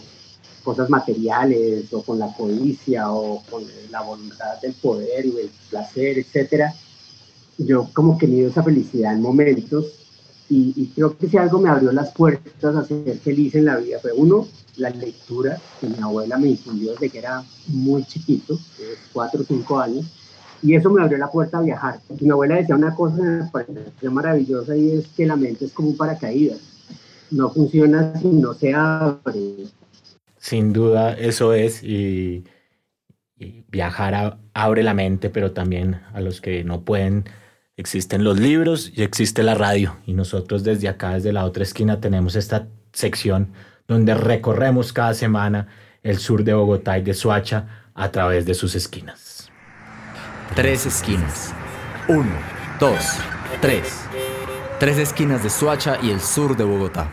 [0.62, 6.18] cosas materiales o con la codicia o con la voluntad del poder y el placer,
[6.18, 6.72] etcétera.
[7.58, 10.01] Yo como que mido esa felicidad en momentos
[10.54, 13.98] y, creo que si algo me abrió las puertas a ser feliz en la vida
[14.00, 18.58] fue uno, la lectura que mi abuela me infundió desde que era muy chiquito,
[19.14, 20.04] cuatro o cinco años,
[20.62, 22.00] y eso me abrió la puerta a viajar.
[22.20, 23.50] Mi abuela decía una cosa
[24.02, 26.58] maravillosa y es que la mente es como un paracaídas,
[27.30, 29.54] no funciona si no se abre.
[30.36, 32.44] Sin duda, eso es, y,
[33.38, 37.24] y viajar abre la mente, pero también a los que no pueden
[37.82, 39.96] Existen los libros y existe la radio.
[40.06, 43.48] Y nosotros desde acá, desde la otra esquina, tenemos esta sección
[43.88, 45.66] donde recorremos cada semana
[46.04, 49.50] el sur de Bogotá y de Suacha a través de sus esquinas.
[50.54, 51.52] Tres esquinas.
[52.06, 52.30] Uno,
[52.78, 53.18] dos,
[53.60, 54.04] tres.
[54.78, 57.10] Tres esquinas de Suacha y el sur de Bogotá.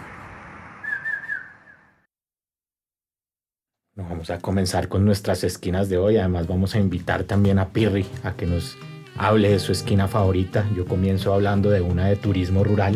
[3.95, 6.17] Vamos a comenzar con nuestras esquinas de hoy.
[6.17, 8.77] Además vamos a invitar también a Pirri a que nos
[9.19, 10.65] hable de su esquina favorita.
[10.75, 12.95] Yo comienzo hablando de una de turismo rural.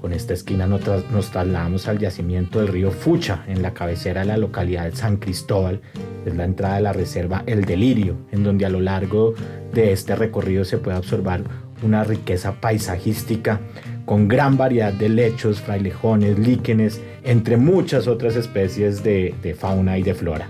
[0.00, 4.36] Con esta esquina nos, trasladamos al yacimiento del río Fucha, en la cabecera de la
[4.36, 5.80] localidad de San Cristóbal.
[6.24, 9.34] Es la entrada de la reserva El Delirio, en donde a lo largo
[9.72, 11.42] de este recorrido se puede observar
[11.82, 13.60] una riqueza paisajística
[14.06, 20.14] con gran variedad de lechos, frailejones, líquenes, entre muchas otras especies de fauna y de
[20.14, 20.48] flora.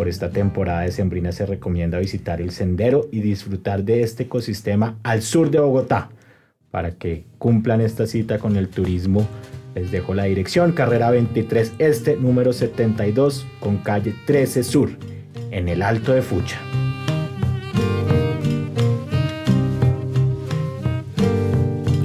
[0.00, 4.96] Por esta temporada de Sembrina se recomienda visitar el sendero y disfrutar de este ecosistema
[5.02, 6.08] al sur de Bogotá.
[6.70, 9.28] Para que cumplan esta cita con el turismo,
[9.74, 14.88] les dejo la dirección, carrera 23 Este, número 72, con calle 13 Sur,
[15.50, 16.58] en el Alto de Fucha.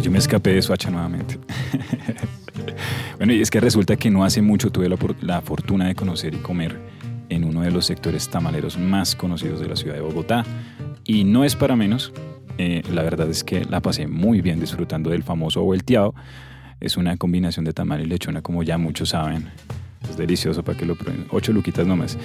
[0.01, 1.39] Yo me escapé de Suacha nuevamente.
[3.19, 6.33] bueno, y es que resulta que no hace mucho tuve la, la fortuna de conocer
[6.33, 6.94] y comer
[7.29, 10.43] en uno de los sectores tamaleros más conocidos de la ciudad de Bogotá.
[11.03, 12.11] Y no es para menos,
[12.57, 16.15] eh, la verdad es que la pasé muy bien disfrutando del famoso volteado.
[16.79, 19.49] Es una combinación de tamal y lechona, como ya muchos saben.
[20.09, 21.25] Es delicioso para que lo prueben.
[21.31, 22.17] Ocho luquitas nomás.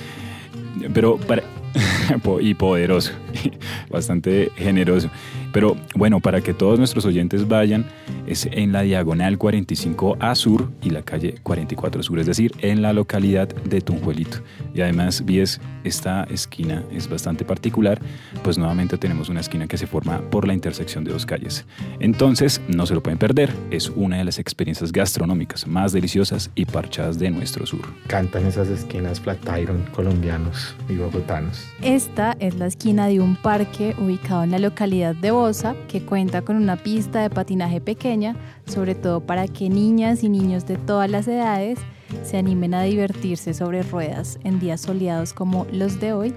[0.92, 1.42] Pero para...
[2.40, 3.12] y poderoso,
[3.90, 5.08] bastante generoso.
[5.52, 7.86] Pero bueno, para que todos nuestros oyentes vayan,
[8.26, 12.92] es en la diagonal 45A Sur y la calle 44 Sur, es decir, en la
[12.92, 14.38] localidad de Tunjuelito.
[14.74, 18.00] Y además, Vies, esta esquina es bastante particular,
[18.42, 21.66] pues nuevamente tenemos una esquina que se forma por la intersección de dos calles.
[21.98, 26.64] Entonces, no se lo pueden perder, es una de las experiencias gastronómicas más deliciosas y
[26.64, 27.82] parchadas de nuestro sur.
[28.06, 31.64] Cantan esas esquinas Flatiron colombianos y bogotanos.
[31.82, 36.42] Esta es la esquina de un parque ubicado en la localidad de Bosa que cuenta
[36.42, 38.36] con una pista de patinaje pequeña,
[38.66, 41.78] sobre todo para que niñas y niños de todas las edades
[42.24, 46.34] se animen a divertirse sobre ruedas en días soleados como los de hoy.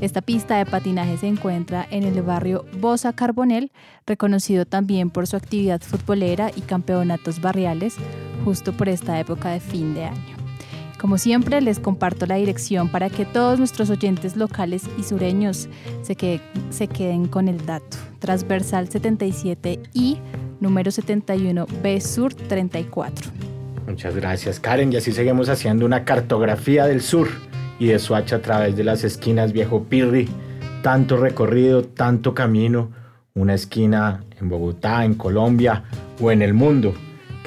[0.00, 3.70] Esta pista de patinaje se encuentra en el barrio Bosa Carbonel,
[4.06, 7.96] reconocido también por su actividad futbolera y campeonatos barriales,
[8.46, 10.47] justo por esta época de fin de año.
[10.98, 15.68] Como siempre, les comparto la dirección para que todos nuestros oyentes locales y sureños
[16.02, 16.40] se,
[16.70, 17.96] se queden con el dato.
[18.18, 20.18] Transversal 77 y
[20.58, 23.30] número 71 B Sur 34.
[23.86, 24.92] Muchas gracias, Karen.
[24.92, 27.28] Y así seguimos haciendo una cartografía del sur
[27.78, 30.28] y de Suacha a través de las esquinas Viejo Pirri.
[30.82, 32.90] Tanto recorrido, tanto camino.
[33.34, 35.84] Una esquina en Bogotá, en Colombia
[36.20, 36.92] o en el mundo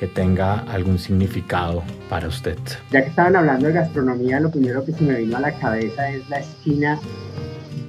[0.02, 2.58] que tenga algún significado para usted.
[2.90, 6.10] Ya que estaban hablando de gastronomía, lo primero que se me vino a la cabeza
[6.10, 7.00] es la esquina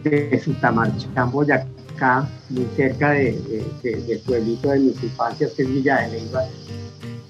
[0.04, 6.08] de Sutamarchán, Boyacá, muy cerca de, del pueblito de mis infancias, que es Villa de
[6.10, 6.44] Leyva.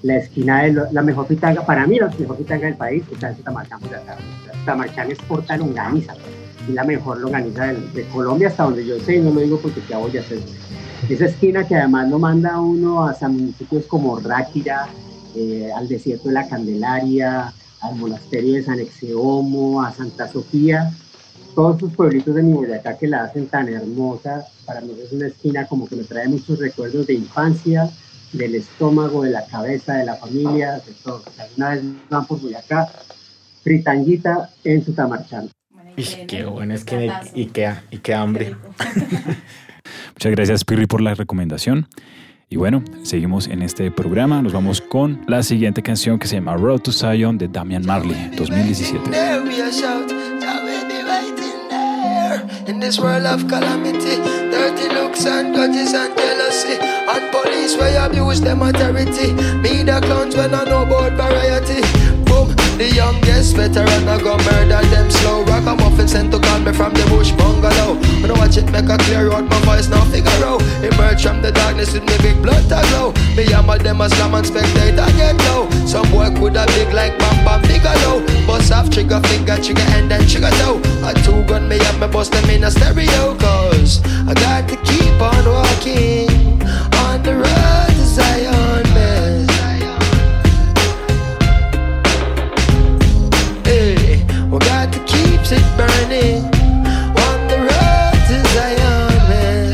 [0.01, 3.37] La esquina de la mejor pitanga, para mí la mejor pitanga del país, está en
[3.37, 4.17] Sutamarchán, Boyacá.
[4.59, 6.13] Sutamarchán es porta longaniza,
[6.67, 9.59] y la mejor longaniza de, de, Colombia hasta donde yo sé, y no lo digo
[9.61, 10.39] porque ya voy a hacer
[11.09, 14.87] esa esquina que además lo manda uno hasta municipios como Ráquira,
[15.35, 20.93] eh, al desierto de la Candelaria, al monasterio de San Exeomo, a Santa Sofía,
[21.53, 25.27] todos esos pueblitos de mi Boyacá que la hacen tan hermosa, para mí es una
[25.27, 27.89] esquina como que me trae muchos recuerdos de infancia,
[28.31, 31.21] del estómago, de la cabeza, de la familia, de todo.
[31.57, 32.89] Una vez van por Boyacá,
[33.61, 35.49] fritanguita en su tamarchán.
[35.95, 38.55] Y qué bueno es que y qué, y qué hambre.
[40.13, 41.87] Muchas gracias Pirri por la recomendación.
[42.49, 44.41] Y bueno, seguimos en este programa.
[44.41, 48.29] Nos vamos con la siguiente canción que se llama Road to Zion de Damian Marley,
[48.37, 49.11] 2017.
[52.67, 54.15] In this world of calamity,
[54.49, 59.33] dirty looks and grudges and jealousy, and police where abuse them authority.
[59.61, 62.22] Media clowns when I know about variety.
[62.33, 62.49] Boom,
[62.81, 65.45] the youngest veteran I go murder them slow.
[65.45, 67.93] Rock a muffin sent to call me from the bush bungalow.
[68.21, 70.61] When I watch it make a clear out my voice now figure out.
[70.81, 73.13] Emerge from the darkness with me big blood to glow.
[73.37, 75.69] Me yammer them a slam and spectator get low.
[75.85, 77.61] Some boy could have big like bam bam
[78.01, 78.25] low.
[78.47, 80.81] Bust off trigger finger, trigger end and trigger toe.
[81.05, 84.75] A two gun me up me bust them in a stereo cause I got to
[84.87, 86.61] keep on walking
[87.05, 87.92] on the road
[95.53, 96.43] it burning
[97.25, 99.71] on the road to Zion.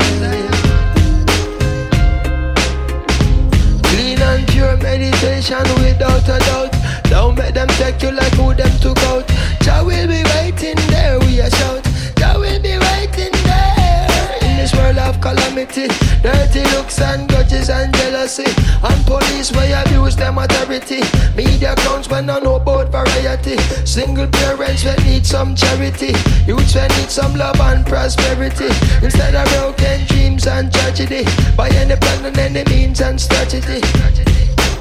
[3.84, 6.72] Clean and pure meditation without a doubt.
[7.04, 9.26] Don't let them take you like who them took out.
[9.62, 11.84] Jah will be waiting there, we a shout.
[12.16, 15.88] Jah will be waiting there in this world of calamity.
[16.22, 18.44] Dirty looks and grudges and jealousy.
[18.82, 21.00] And police where abuse them authority.
[21.34, 23.56] Media clowns when I know about variety.
[23.86, 26.12] Single parents when need some charity.
[26.46, 28.68] Youths when need some love and prosperity.
[29.02, 31.24] Instead of broken dreams and tragedy.
[31.56, 33.80] By any plan and any means and strategy.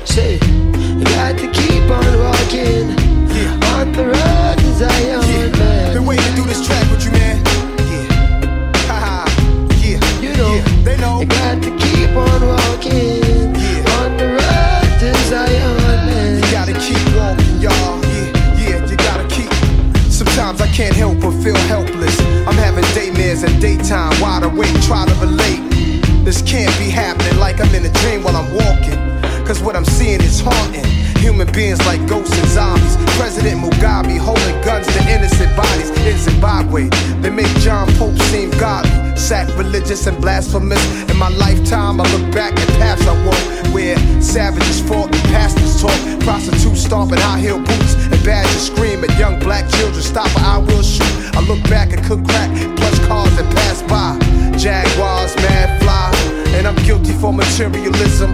[0.05, 2.89] Say, you got to keep on walking
[3.29, 3.77] yeah.
[3.77, 5.21] on the road to Zion.
[5.23, 5.93] Yeah.
[5.93, 7.37] Been waiting to do this track with you, man.
[7.77, 9.25] Yeah, haha,
[9.77, 9.99] yeah.
[10.19, 10.68] You know, yeah.
[10.83, 11.21] They know.
[11.21, 13.23] You got to keep on walking
[13.55, 13.99] yeah.
[13.99, 16.35] on the road to Zion.
[16.35, 17.99] You gotta keep walking, y'all.
[18.05, 19.51] Yeah, yeah, you gotta keep.
[20.11, 22.19] Sometimes I can't help but feel helpless.
[22.47, 25.61] I'm having daymares and daytime, wide awake, try to relate.
[26.23, 28.99] This can't be happening like I'm in a dream while I'm walking.
[29.45, 30.85] Cause what I'm seeing is haunting.
[31.17, 32.95] Human beings like ghosts and zombies.
[33.17, 33.98] President Mugabe
[39.29, 40.83] sacrilegious and blasphemous.
[41.03, 45.79] In my lifetime, I look back at paths I walked where savages fought and pastors
[45.79, 45.93] talk.
[46.21, 50.01] Prostitutes stomping high heel boots and badgers scream at young black children.
[50.01, 51.13] Stop or I will shoot.
[51.37, 54.17] I look back and cook crack, plush cars that pass by.
[54.57, 56.09] Jaguars, mad fly,
[56.57, 58.33] and I'm guilty for materialism.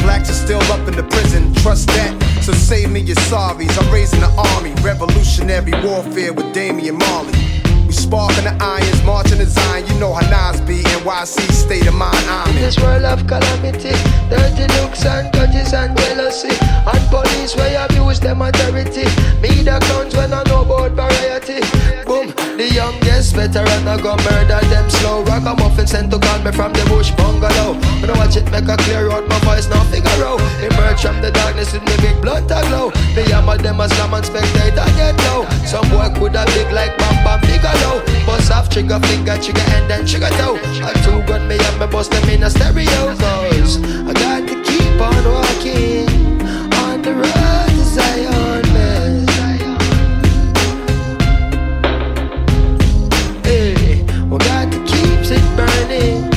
[0.00, 2.16] Blacks are still up in the prison, trust that.
[2.40, 3.76] So save me your sorries.
[3.78, 7.41] I'm raising the army, revolutionary warfare with Damian Marley.
[7.92, 9.84] We sparking the irons, marching the Zion.
[9.86, 12.64] You know how Nas be, NYC state of mind I'm in.
[12.64, 13.92] This world of calamity,
[14.32, 16.56] dirty looks and grudges and jealousy,
[16.88, 19.04] and police where abuse them authority.
[19.44, 21.60] Me the clowns when I know about variety.
[22.08, 25.20] Boom, the youngest veteran I go murder them slow.
[25.28, 27.76] Rock a muffin sent to call me from the bush bungalow.
[28.00, 30.40] When I watch it make a clear out my voice now figure out.
[30.64, 32.88] Emerge from the darkness with me big blunt a glow.
[33.12, 35.44] The yammer them a slam and spectator get low.
[35.68, 37.81] Some boy could have big like Bam Bam Bigelow.
[38.26, 40.56] Bust off trigger finger, trigger and then trigger toe.
[40.56, 43.16] A two gun me and me bust them in a stereo.
[43.16, 46.08] Cause I got to keep on walking
[46.82, 49.26] on the road to Zion, man.
[53.44, 56.31] Hey, we got to keep it burning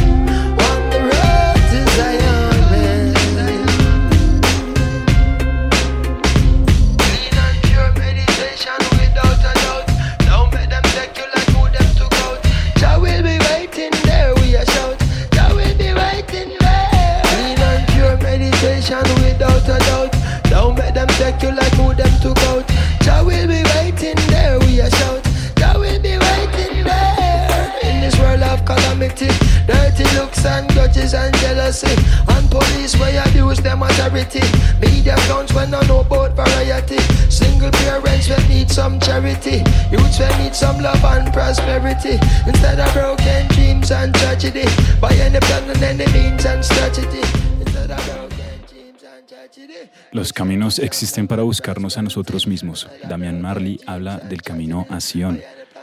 [41.46, 42.18] prosperity.
[42.48, 44.66] Instead of broken dreams and tragedy.
[45.00, 47.22] By any plan and any means and strategy.
[47.60, 49.90] Instead of broken dreams and tragedy.
[50.12, 52.88] Los caminos existen para buscarnos a nosotros mismos.
[53.08, 55.40] Damian Marley habla del camino a Sion,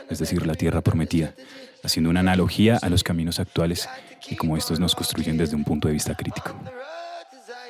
[0.09, 1.33] es decir, la tierra prometida,
[1.83, 3.87] haciendo una analogía a los caminos actuales
[4.27, 6.55] y cómo estos nos construyen desde un punto de vista crítico.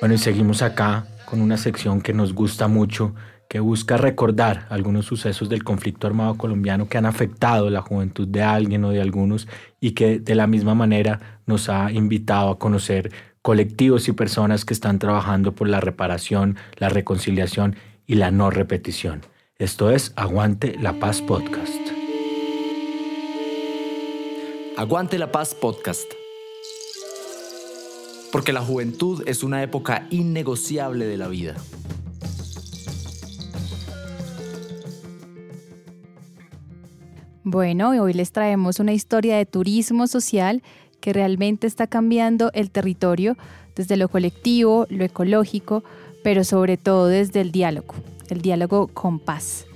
[0.00, 3.14] Bueno, y seguimos acá con una sección que nos gusta mucho,
[3.48, 8.42] que busca recordar algunos sucesos del conflicto armado colombiano que han afectado la juventud de
[8.42, 9.48] alguien o de algunos
[9.80, 14.74] y que de la misma manera nos ha invitado a conocer colectivos y personas que
[14.74, 17.76] están trabajando por la reparación, la reconciliación
[18.06, 19.20] y la no repetición.
[19.58, 21.78] Esto es Aguante la Paz Podcast.
[24.76, 26.10] Aguante la Paz Podcast.
[28.32, 31.54] Porque la juventud es una época innegociable de la vida.
[37.46, 40.62] Bueno, hoy les traemos una historia de turismo social
[41.00, 43.36] que realmente está cambiando el territorio
[43.76, 45.84] desde lo colectivo, lo ecológico,
[46.22, 47.96] pero sobre todo desde el diálogo,
[48.30, 49.66] el diálogo con paz.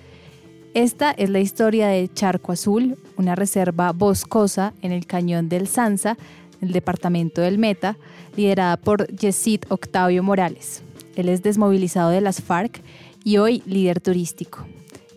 [0.72, 6.16] Esta es la historia de Charco Azul, una reserva boscosa en el cañón del Sansa,
[6.62, 7.98] el departamento del Meta,
[8.34, 10.82] liderada por Yesid Octavio Morales.
[11.16, 12.80] Él es desmovilizado de las FARC
[13.24, 14.66] y hoy líder turístico.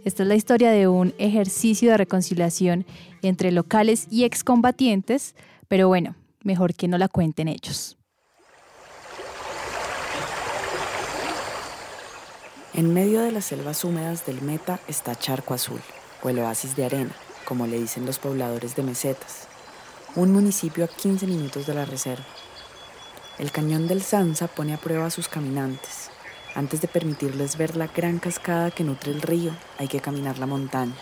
[0.03, 2.85] Esta es la historia de un ejercicio de reconciliación
[3.21, 5.35] entre locales y excombatientes,
[5.67, 7.97] pero bueno, mejor que no la cuenten ellos.
[12.73, 15.81] En medio de las selvas húmedas del Meta está Charco Azul,
[16.23, 17.11] o el oasis de arena,
[17.45, 19.47] como le dicen los pobladores de mesetas,
[20.15, 22.25] un municipio a 15 minutos de la reserva.
[23.37, 26.10] El cañón del Sansa pone a prueba a sus caminantes.
[26.53, 30.47] Antes de permitirles ver la gran cascada que nutre el río, hay que caminar la
[30.47, 30.95] montaña.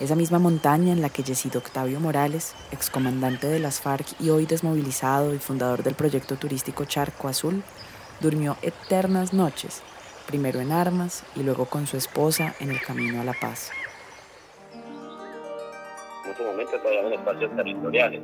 [0.00, 4.46] Esa misma montaña en la que Yesido Octavio Morales, excomandante de las FARC y hoy
[4.46, 7.62] desmovilizado y fundador del proyecto turístico Charco Azul,
[8.20, 9.82] durmió eternas noches
[10.28, 13.70] primero en armas y luego con su esposa en el camino a la paz.
[16.24, 18.22] En ese momento todavía en espacios territoriales.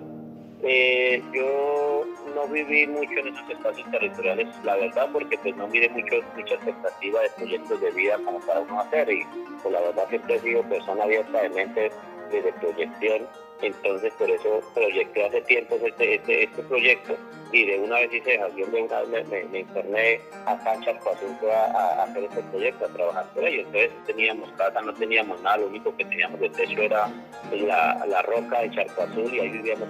[0.67, 5.91] Eh, yo no viví mucho en esos espacios territoriales, la verdad, porque pues no miré
[5.91, 9.23] mucho, mucha expectativa de proyectos de vida como para uno hacer y
[9.63, 11.91] pues la verdad siempre he sido persona abierta de mente
[12.31, 13.29] desde proyección,
[13.61, 17.15] entonces por eso proyecté hace tiempo este, este, este proyecto
[17.53, 22.05] y de una vez hice dejación de me, me, interné en Charco Azul a, a,
[22.05, 23.61] hacer este proyecto, a trabajar por ello.
[23.61, 27.09] Entonces teníamos casa, no teníamos nada, lo único que teníamos de techo era
[27.53, 29.89] la, la roca de Charco Azul y ahí vivíamos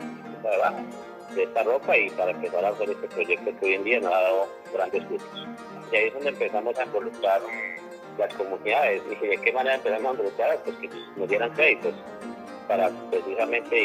[0.50, 0.78] debajo
[1.34, 4.12] de esta roca y para empezar a hacer este proyecto que hoy en día nos
[4.12, 5.46] ha dado grandes frutos.
[5.92, 7.40] Y ahí es donde empezamos a involucrar
[8.18, 9.02] las comunidades.
[9.22, 11.94] Y de qué manera empezamos a involucrar, pues que nos dieran créditos
[12.68, 13.76] para precisamente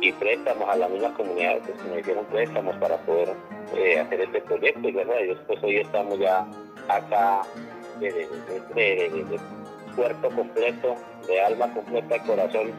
[0.00, 3.30] y, préstamos a las mismas comunidades pues, que nos hicieron préstamos para poder
[3.76, 6.46] eh, hacer este proyecto y gracias a Dios pues hoy estamos ya
[6.88, 7.42] acá
[7.98, 8.28] de, de,
[8.74, 9.40] de,
[9.96, 10.94] cuerpo completo,
[11.26, 12.72] de alma completa, de corazón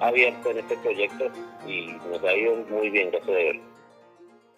[0.00, 1.26] abierto en este proyecto
[1.66, 3.56] y nos ha ido muy bien, gracias a Dios.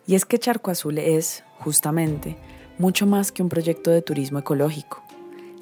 [0.07, 2.36] Y es que Charco Azul es, justamente,
[2.78, 5.03] mucho más que un proyecto de turismo ecológico.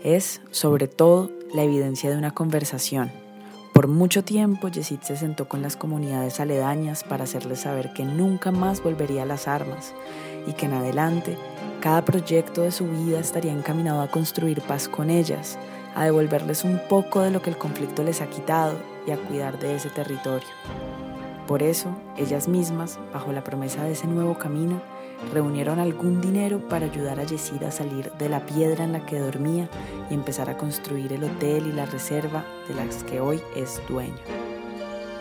[0.02, 3.10] Es, sobre todo, la evidencia de una conversación
[3.74, 8.50] Por mucho tiempo, Yesid se sentó con las comunidades aledañas para hacerles saber que nunca
[8.50, 9.94] más volvería a las armas
[10.46, 11.36] y que en adelante
[11.80, 15.58] cada proyecto de su vida estaría encaminado a construir paz con ellas,
[15.94, 18.76] a devolverles un poco de lo que el conflicto les ha quitado
[19.10, 20.48] y a cuidar de ese territorio.
[21.48, 24.80] Por eso, ellas mismas, bajo la promesa de ese nuevo camino,
[25.32, 29.18] reunieron algún dinero para ayudar a Yesid a salir de la piedra en la que
[29.18, 29.68] dormía
[30.08, 34.14] y empezar a construir el hotel y la reserva de las que hoy es dueño.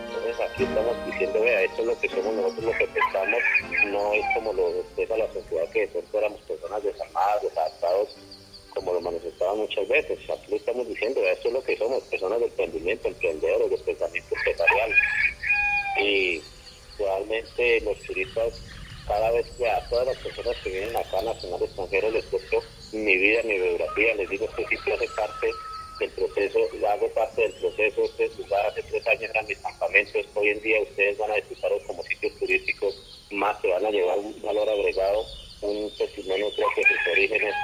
[0.06, 3.40] Entonces aquí estamos diciendo, vea, esto es lo que somos nosotros lo que pensamos,
[3.86, 8.16] no es como lo expresa la sociedad que de pronto éramos personas desarmadas, desadaptados,
[8.80, 10.18] como lo manifestaban muchas veces.
[10.30, 14.94] Aquí estamos diciendo, esto es lo que somos, personas de emprendimiento, emprendedores, de pensamiento empresarial.
[16.02, 16.42] Y
[16.98, 18.60] realmente los turistas
[19.06, 22.62] cada vez que a todas las personas que vienen acá, nacional extranjero, les cuento
[22.92, 25.50] mi vida, mi biografía, les digo que que hace parte
[25.98, 26.58] del proceso,
[26.88, 30.80] hago parte del proceso, este lugar hace tres años eran mis campamentos, hoy en día
[30.80, 35.26] ustedes van a disfrutarlos como sitios turísticos, más se van a llevar un valor agregado,
[35.62, 37.54] un testimonio propio de sus orígenes,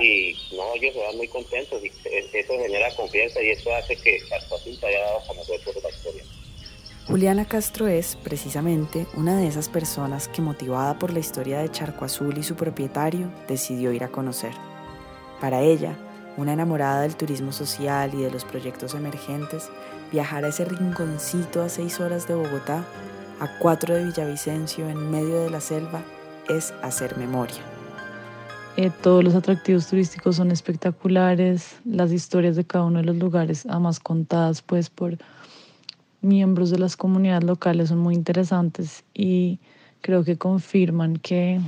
[0.00, 1.90] y no, ellos se van muy contentos, y
[2.36, 6.22] eso genera confianza y eso hace que se haya dado a conocer por la historia.
[7.06, 12.04] Juliana Castro es, precisamente, una de esas personas que, motivada por la historia de Charco
[12.04, 14.52] Azul y su propietario, decidió ir a conocer.
[15.40, 15.96] Para ella,
[16.36, 19.70] una enamorada del turismo social y de los proyectos emergentes,
[20.10, 22.84] viajar a ese rinconcito a seis horas de Bogotá,
[23.38, 26.02] a cuatro de Villavicencio, en medio de la selva,
[26.48, 27.62] es hacer memoria.
[28.76, 33.64] Eh, todos los atractivos turísticos son espectaculares, las historias de cada uno de los lugares,
[33.66, 35.16] además contadas pues por
[36.20, 39.60] miembros de las comunidades locales son muy interesantes y
[40.02, 41.60] creo que confirman que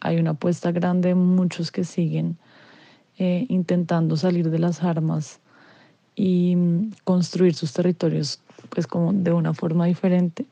[0.00, 2.36] hay una apuesta grande, muchos que siguen
[3.18, 5.40] eh, intentando salir de las armas
[6.16, 10.44] y mm, construir sus territorios pues como de una forma diferente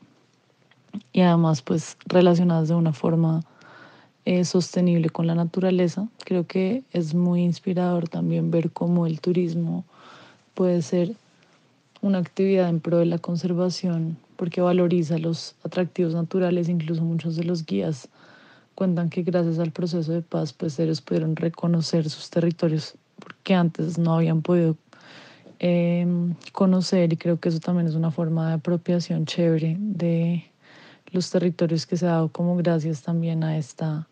[1.13, 3.43] y además pues relacionadas de una forma
[4.25, 6.07] eh, sostenible con la naturaleza.
[6.23, 9.83] Creo que es muy inspirador también ver cómo el turismo
[10.53, 11.15] puede ser
[12.01, 17.43] una actividad en pro de la conservación porque valoriza los atractivos naturales, incluso muchos de
[17.43, 18.09] los guías
[18.75, 23.99] cuentan que gracias al proceso de paz, pues ellos pudieron reconocer sus territorios porque antes
[23.99, 24.75] no habían podido
[25.59, 30.43] em, conocer y creo que eso también es una forma de apropiación chévere de
[31.11, 34.07] los territorios que se ha dado como gracias también a esta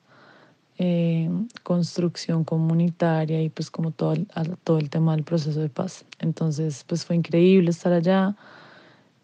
[0.81, 1.29] eh,
[1.63, 4.27] construcción comunitaria y pues como todo el,
[4.63, 6.05] todo el tema del proceso de paz.
[6.19, 8.37] Entonces pues fue increíble estar allá.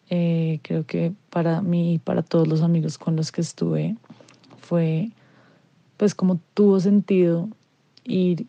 [0.09, 3.95] Eh, creo que para mí y para todos los amigos con los que estuve
[4.57, 5.11] fue
[5.95, 7.47] pues como tuvo sentido
[8.03, 8.47] ir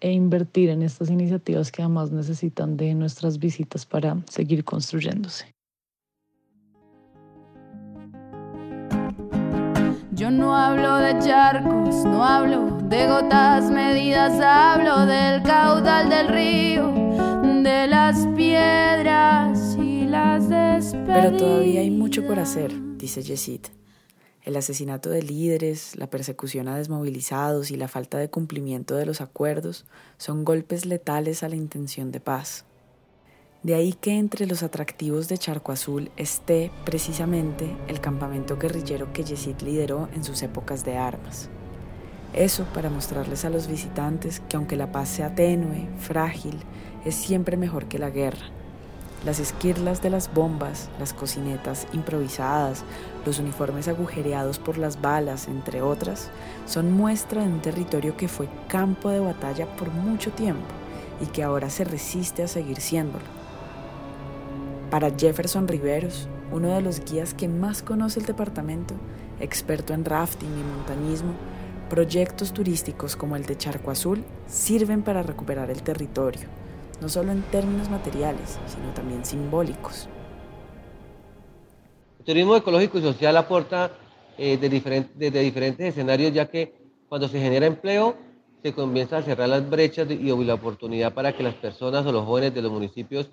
[0.00, 5.46] e invertir en estas iniciativas que además necesitan de nuestras visitas para seguir construyéndose.
[10.14, 16.92] Yo no hablo de charcos, no hablo de gotas medidas, hablo del caudal del río,
[17.62, 21.22] de las piedras y las despedidas.
[21.22, 23.62] Pero todavía hay mucho por hacer, dice Yesid.
[24.42, 29.22] El asesinato de líderes, la persecución a desmovilizados y la falta de cumplimiento de los
[29.22, 29.86] acuerdos
[30.18, 32.66] son golpes letales a la intención de paz.
[33.62, 39.22] De ahí que entre los atractivos de Charco Azul esté precisamente el campamento guerrillero que
[39.22, 41.48] Yesid lideró en sus épocas de armas.
[42.32, 46.58] Eso para mostrarles a los visitantes que aunque la paz sea tenue, frágil,
[47.04, 48.46] es siempre mejor que la guerra.
[49.24, 52.82] Las esquirlas de las bombas, las cocinetas improvisadas,
[53.24, 56.30] los uniformes agujereados por las balas, entre otras,
[56.66, 60.66] son muestra de un territorio que fue campo de batalla por mucho tiempo
[61.20, 63.41] y que ahora se resiste a seguir siéndolo.
[64.92, 68.92] Para Jefferson Riveros, uno de los guías que más conoce el departamento,
[69.40, 71.32] experto en rafting y montañismo,
[71.88, 76.42] proyectos turísticos como el de Charco Azul sirven para recuperar el territorio,
[77.00, 80.10] no solo en términos materiales, sino también simbólicos.
[82.18, 83.92] El turismo ecológico y social aporta
[84.36, 86.74] eh, de desde diferentes escenarios, ya que
[87.08, 88.14] cuando se genera empleo,
[88.62, 92.26] se comienza a cerrar las brechas y la oportunidad para que las personas o los
[92.26, 93.30] jóvenes de los municipios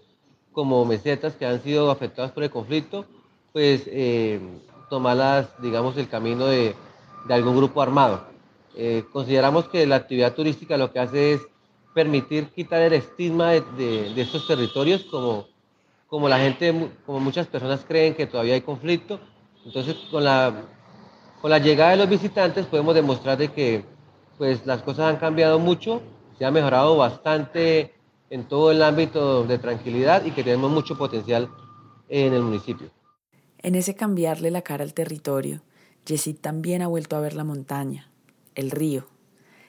[0.60, 3.06] como mesetas que han sido afectadas por el conflicto,
[3.54, 4.42] pues eh,
[4.90, 6.76] tomarlas, digamos, el camino de,
[7.30, 8.26] algún grupo armado.
[8.76, 11.42] Eh, consideramos que la actividad turística lo que hace es
[11.94, 15.48] permitir quitar el estigma de, estos territorios, como,
[16.08, 19.18] como la gente, como muchas personas creen que todavía hay conflicto.
[19.66, 20.66] Entonces, con la,
[21.42, 23.86] con la llegada de los visitantes podemos demostrar de que
[24.38, 26.02] pues, las cosas han cambiado mucho,
[26.38, 27.94] se ha mejorado bastante
[28.30, 31.50] en todo el ámbito de tranquilidad y que tenemos mucho potencial
[32.08, 32.92] en el municipio.
[33.58, 35.62] En ese cambiarle la cara al territorio,
[36.06, 38.10] Yesid también ha vuelto a ver la montaña,
[38.56, 39.06] el río,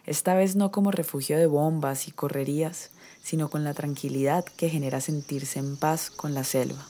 [0.07, 2.91] esta vez no como refugio de bombas y correrías,
[3.23, 6.85] sino con la tranquilidad que genera sentirse en paz con la selva.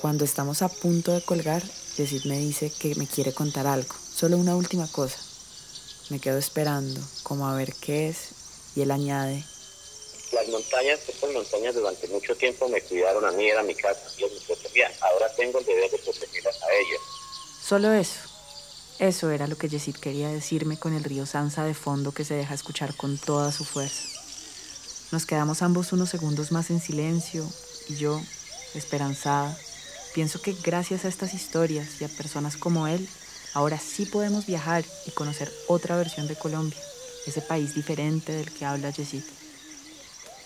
[0.00, 1.62] Cuando estamos a punto de colgar,
[1.96, 5.18] Yesid me dice que me quiere contar algo, solo una última cosa.
[6.10, 9.44] Me quedo esperando, como a ver qué es, y él añade,
[10.32, 14.32] las montañas, estas montañas durante mucho tiempo me cuidaron a mí, era mi casa, ellos
[14.32, 14.92] me protegían.
[15.00, 17.00] Ahora tengo el deber de protegerlas a ellas.
[17.62, 18.20] Solo eso.
[18.98, 22.34] Eso era lo que Yesid quería decirme con el río Sansa de fondo que se
[22.34, 24.02] deja escuchar con toda su fuerza.
[25.12, 27.48] Nos quedamos ambos unos segundos más en silencio
[27.88, 28.20] y yo,
[28.74, 29.56] esperanzada,
[30.14, 33.08] pienso que gracias a estas historias y a personas como él,
[33.54, 36.78] ahora sí podemos viajar y conocer otra versión de Colombia,
[37.26, 39.22] ese país diferente del que habla Yesid.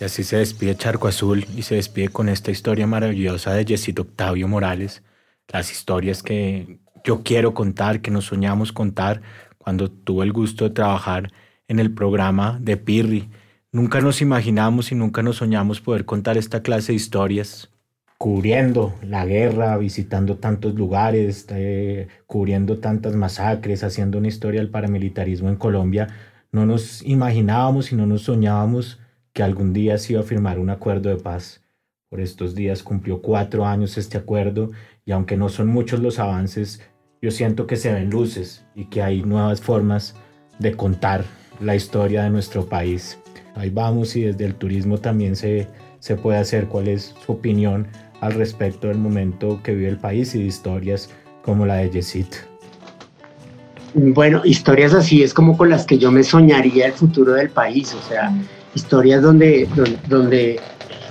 [0.02, 4.00] Y así se despide Charco Azul y se despide con esta historia maravillosa de Yesid
[4.00, 5.04] Octavio Morales,
[5.46, 9.22] las historias que yo quiero contar, que nos soñamos contar
[9.58, 11.30] cuando tuve el gusto de trabajar
[11.68, 13.30] en el programa de Pirri.
[13.70, 17.70] Nunca nos imaginamos y nunca nos soñamos poder contar esta clase de historias,
[18.18, 25.48] cubriendo la guerra, visitando tantos lugares, eh, cubriendo tantas masacres, haciendo una historia del paramilitarismo
[25.48, 26.08] en Colombia.
[26.50, 28.98] No nos imaginábamos y no nos soñábamos
[29.32, 31.62] que algún día se iba a firmar un acuerdo de paz.
[32.08, 34.70] Por estos días cumplió cuatro años este acuerdo
[35.04, 36.82] y aunque no son muchos los avances,
[37.22, 40.14] yo siento que se ven luces y que hay nuevas formas
[40.58, 41.24] de contar
[41.60, 43.18] la historia de nuestro país.
[43.54, 45.68] Ahí vamos y desde el turismo también se,
[46.00, 47.86] se puede hacer cuál es su opinión
[48.20, 51.10] al respecto del momento que vive el país y de historias
[51.42, 52.26] como la de Yesid.
[53.94, 57.94] Bueno, historias así es como con las que yo me soñaría el futuro del país,
[57.94, 58.32] o sea,
[58.74, 59.68] historias donde,
[60.08, 60.60] donde,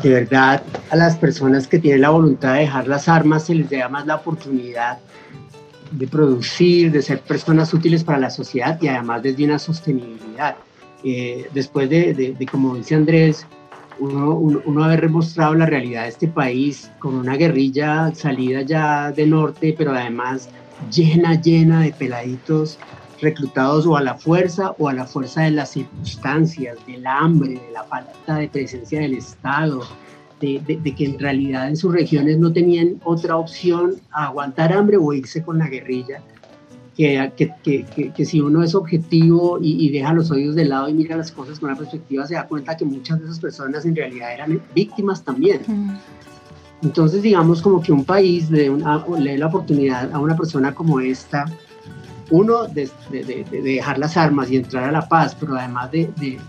[0.01, 3.69] de verdad a las personas que tienen la voluntad de dejar las armas se les
[3.69, 4.97] dé más la oportunidad
[5.91, 10.55] de producir, de ser personas útiles para la sociedad y además desde una sostenibilidad.
[11.03, 13.45] Eh, después de, como dice Andrés,
[13.99, 19.27] uno, uno, haber demostrado la realidad de este país con una guerrilla salida ya de
[19.27, 20.49] norte, pero además
[20.89, 22.79] llena, llena de peladitos
[23.21, 27.71] reclutados o a la fuerza o a la fuerza de las circunstancias, del hambre, de
[27.71, 29.81] la falta de presencia del Estado,
[30.39, 35.13] de, que en realidad en sus regiones no tenían otra opción a aguantar hambre o
[35.13, 36.21] irse con la guerrilla.
[36.97, 37.31] Que,
[37.63, 41.31] que, que, si uno es objetivo y, deja los oídos de lado y mira las
[41.31, 44.61] cosas con una perspectiva, se da cuenta que muchas de esas personas en realidad eran
[44.75, 45.61] víctimas también.
[46.83, 48.69] Entonces, digamos como que un país le,
[49.19, 51.45] le la oportunidad a una persona como esta,
[52.29, 56.39] uno, de, de, dejar las armas y entrar a la paz, pero además de,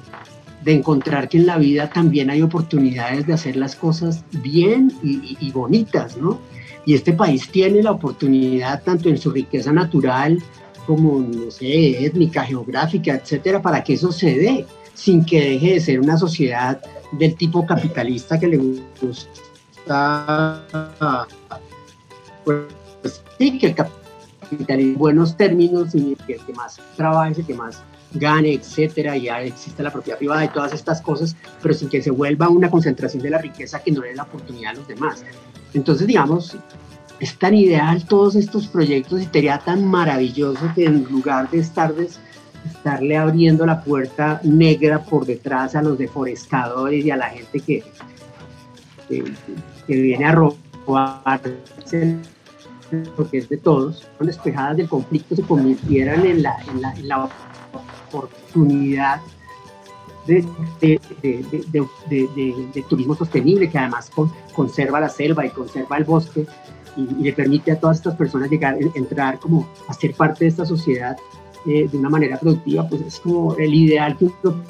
[0.64, 6.16] encontrar que en la vida también hay oportunidades de hacer las cosas bien y, bonitas,
[6.16, 6.38] ¿no?
[6.84, 10.42] Y este país tiene la oportunidad, tanto en su riqueza natural
[10.86, 15.80] como, no sé, étnica, geográfica, etcétera, para que eso se dé, sin que deje de
[15.80, 16.80] ser una sociedad
[17.12, 20.62] del tipo capitalista que le gusta,
[22.44, 23.74] pues sí, que el
[24.68, 27.82] en buenos términos y que el que más trabaje, que más
[28.14, 32.10] gane, etcétera, ya existe la propiedad privada y todas estas cosas, pero sin que se
[32.10, 35.24] vuelva una concentración de la riqueza que no le dé la oportunidad a los demás.
[35.74, 36.56] Entonces, digamos,
[37.20, 41.94] es tan ideal todos estos proyectos y sería tan maravilloso que en lugar de estar
[42.66, 47.82] estarle abriendo la puerta negra por detrás a los deforestadores y a la gente que,
[49.08, 49.24] que,
[49.86, 51.40] que viene a robar
[53.16, 57.30] porque es de todos, son despejadas del conflicto, se convirtieran en la, en la,
[58.08, 59.20] oportunidad
[60.26, 60.44] de,
[60.82, 64.10] de, turismo sostenible, que además
[64.54, 66.46] conserva la selva y conserva el bosque
[66.96, 70.66] y, le permite a todas estas personas llegar, entrar como a ser parte de esta
[70.66, 71.16] sociedad
[71.66, 74.62] eh, de una manera productiva, pues es como el ideal que uno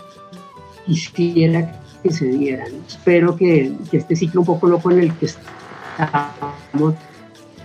[0.87, 2.67] quisiera que se diera.
[2.87, 6.95] Espero que, que este ciclo un poco loco en el que estamos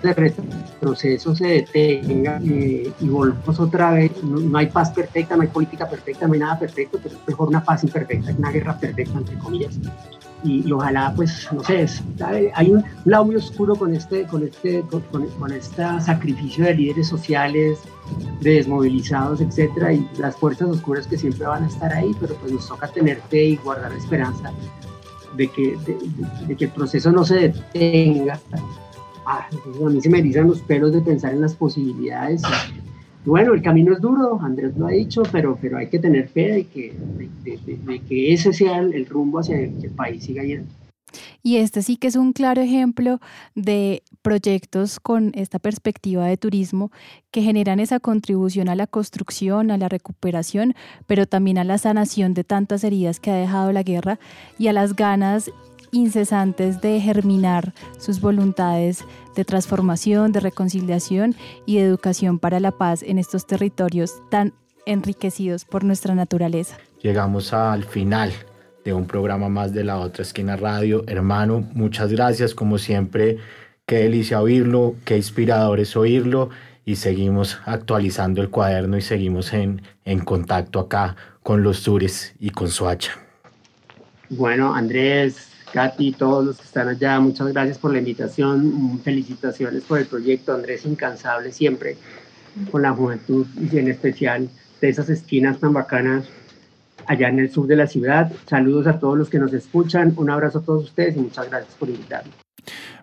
[0.02, 4.12] de retroceso se detenga y volvamos otra vez.
[4.24, 7.50] No, hay paz perfecta, no hay política perfecta, no hay nada perfecto, pero es mejor
[7.50, 9.80] una paz imperfecta que una guerra perfecta, entre comillas.
[10.43, 11.88] Y, ojalá, pues, no sé,
[12.54, 17.08] hay un lado muy oscuro con este, con este, con, con, este sacrificio de líderes
[17.08, 17.80] sociales,
[18.41, 22.52] de desmovilizados, etcétera, y las fuerzas oscuras que siempre van a estar ahí, pero pues
[22.52, 24.54] nos toca tener fe y guardar esperanza
[25.36, 25.78] de que,
[26.48, 28.39] de que el proceso no se detenga
[29.30, 32.41] Ah, a mí se me erizan los pelos de pensar en las posibilidades
[33.28, 36.49] bueno, el camino es duro, Andrés lo ha dicho, pero, pero hay que tener fe
[36.53, 36.93] de que,
[37.43, 40.71] de, que ese sea el, rumbo hacia el que el país siga yendo.
[41.43, 43.19] Y este sí que es un claro ejemplo
[43.53, 46.89] de proyectos con esta perspectiva de turismo
[47.30, 50.73] que generan esa contribución a la construcción, a la recuperación,
[51.05, 54.19] pero también a la sanación de tantas heridas que ha dejado la guerra
[54.57, 55.51] y a las ganas
[55.91, 59.03] incesantes de germinar sus voluntades
[59.35, 61.35] de transformación, de reconciliación
[61.65, 64.53] y de educación para la paz en estos territorios tan
[64.85, 66.77] enriquecidos por nuestra naturaleza.
[67.01, 68.31] Llegamos al final
[68.83, 71.03] de un programa más de la otra esquina radio.
[71.07, 72.55] Hermano, muchas gracias.
[72.55, 73.38] Como siempre,
[73.85, 76.49] qué delicia oírlo, qué inspirador es oírlo.
[76.85, 82.51] Y seguimos actualizando el cuaderno y seguimos en, en contacto acá con los Sures y
[82.51, 83.11] con Soacha.
[84.29, 88.99] Bueno, Andrés, Katy, todos los que están allá, muchas gracias por la invitación.
[89.03, 90.53] Felicitaciones por el proyecto.
[90.53, 91.97] Andrés, incansable siempre
[92.72, 94.49] con la juventud y en especial
[94.82, 96.26] de esas esquinas tan bacanas
[97.05, 98.32] allá en el sur de la ciudad.
[98.45, 101.74] Saludos a todos los que nos escuchan, un abrazo a todos ustedes y muchas gracias
[101.76, 102.32] por invitarme.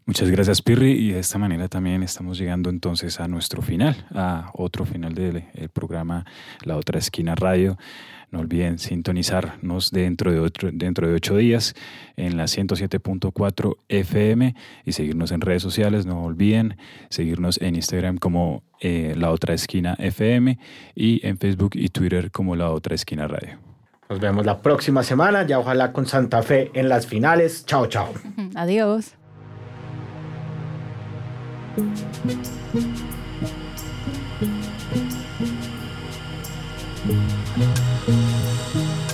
[0.06, 4.50] Muchas gracias Pirri y de esta manera también estamos llegando entonces a nuestro final, a
[4.52, 6.26] otro final del programa
[6.62, 7.78] La Otra Esquina Radio.
[8.34, 11.72] No olviden sintonizarnos dentro de, otro, dentro de ocho días
[12.16, 16.04] en la 107.4 FM y seguirnos en redes sociales.
[16.04, 16.76] No olviden
[17.10, 20.58] seguirnos en Instagram como eh, La Otra Esquina FM
[20.96, 23.60] y en Facebook y Twitter como La Otra Esquina Radio.
[24.10, 27.64] Nos vemos la próxima semana, ya ojalá con Santa Fe en las finales.
[27.66, 28.12] Chao, chao.
[28.56, 29.14] Adiós.
[37.06, 38.08] thank
[39.10, 39.13] you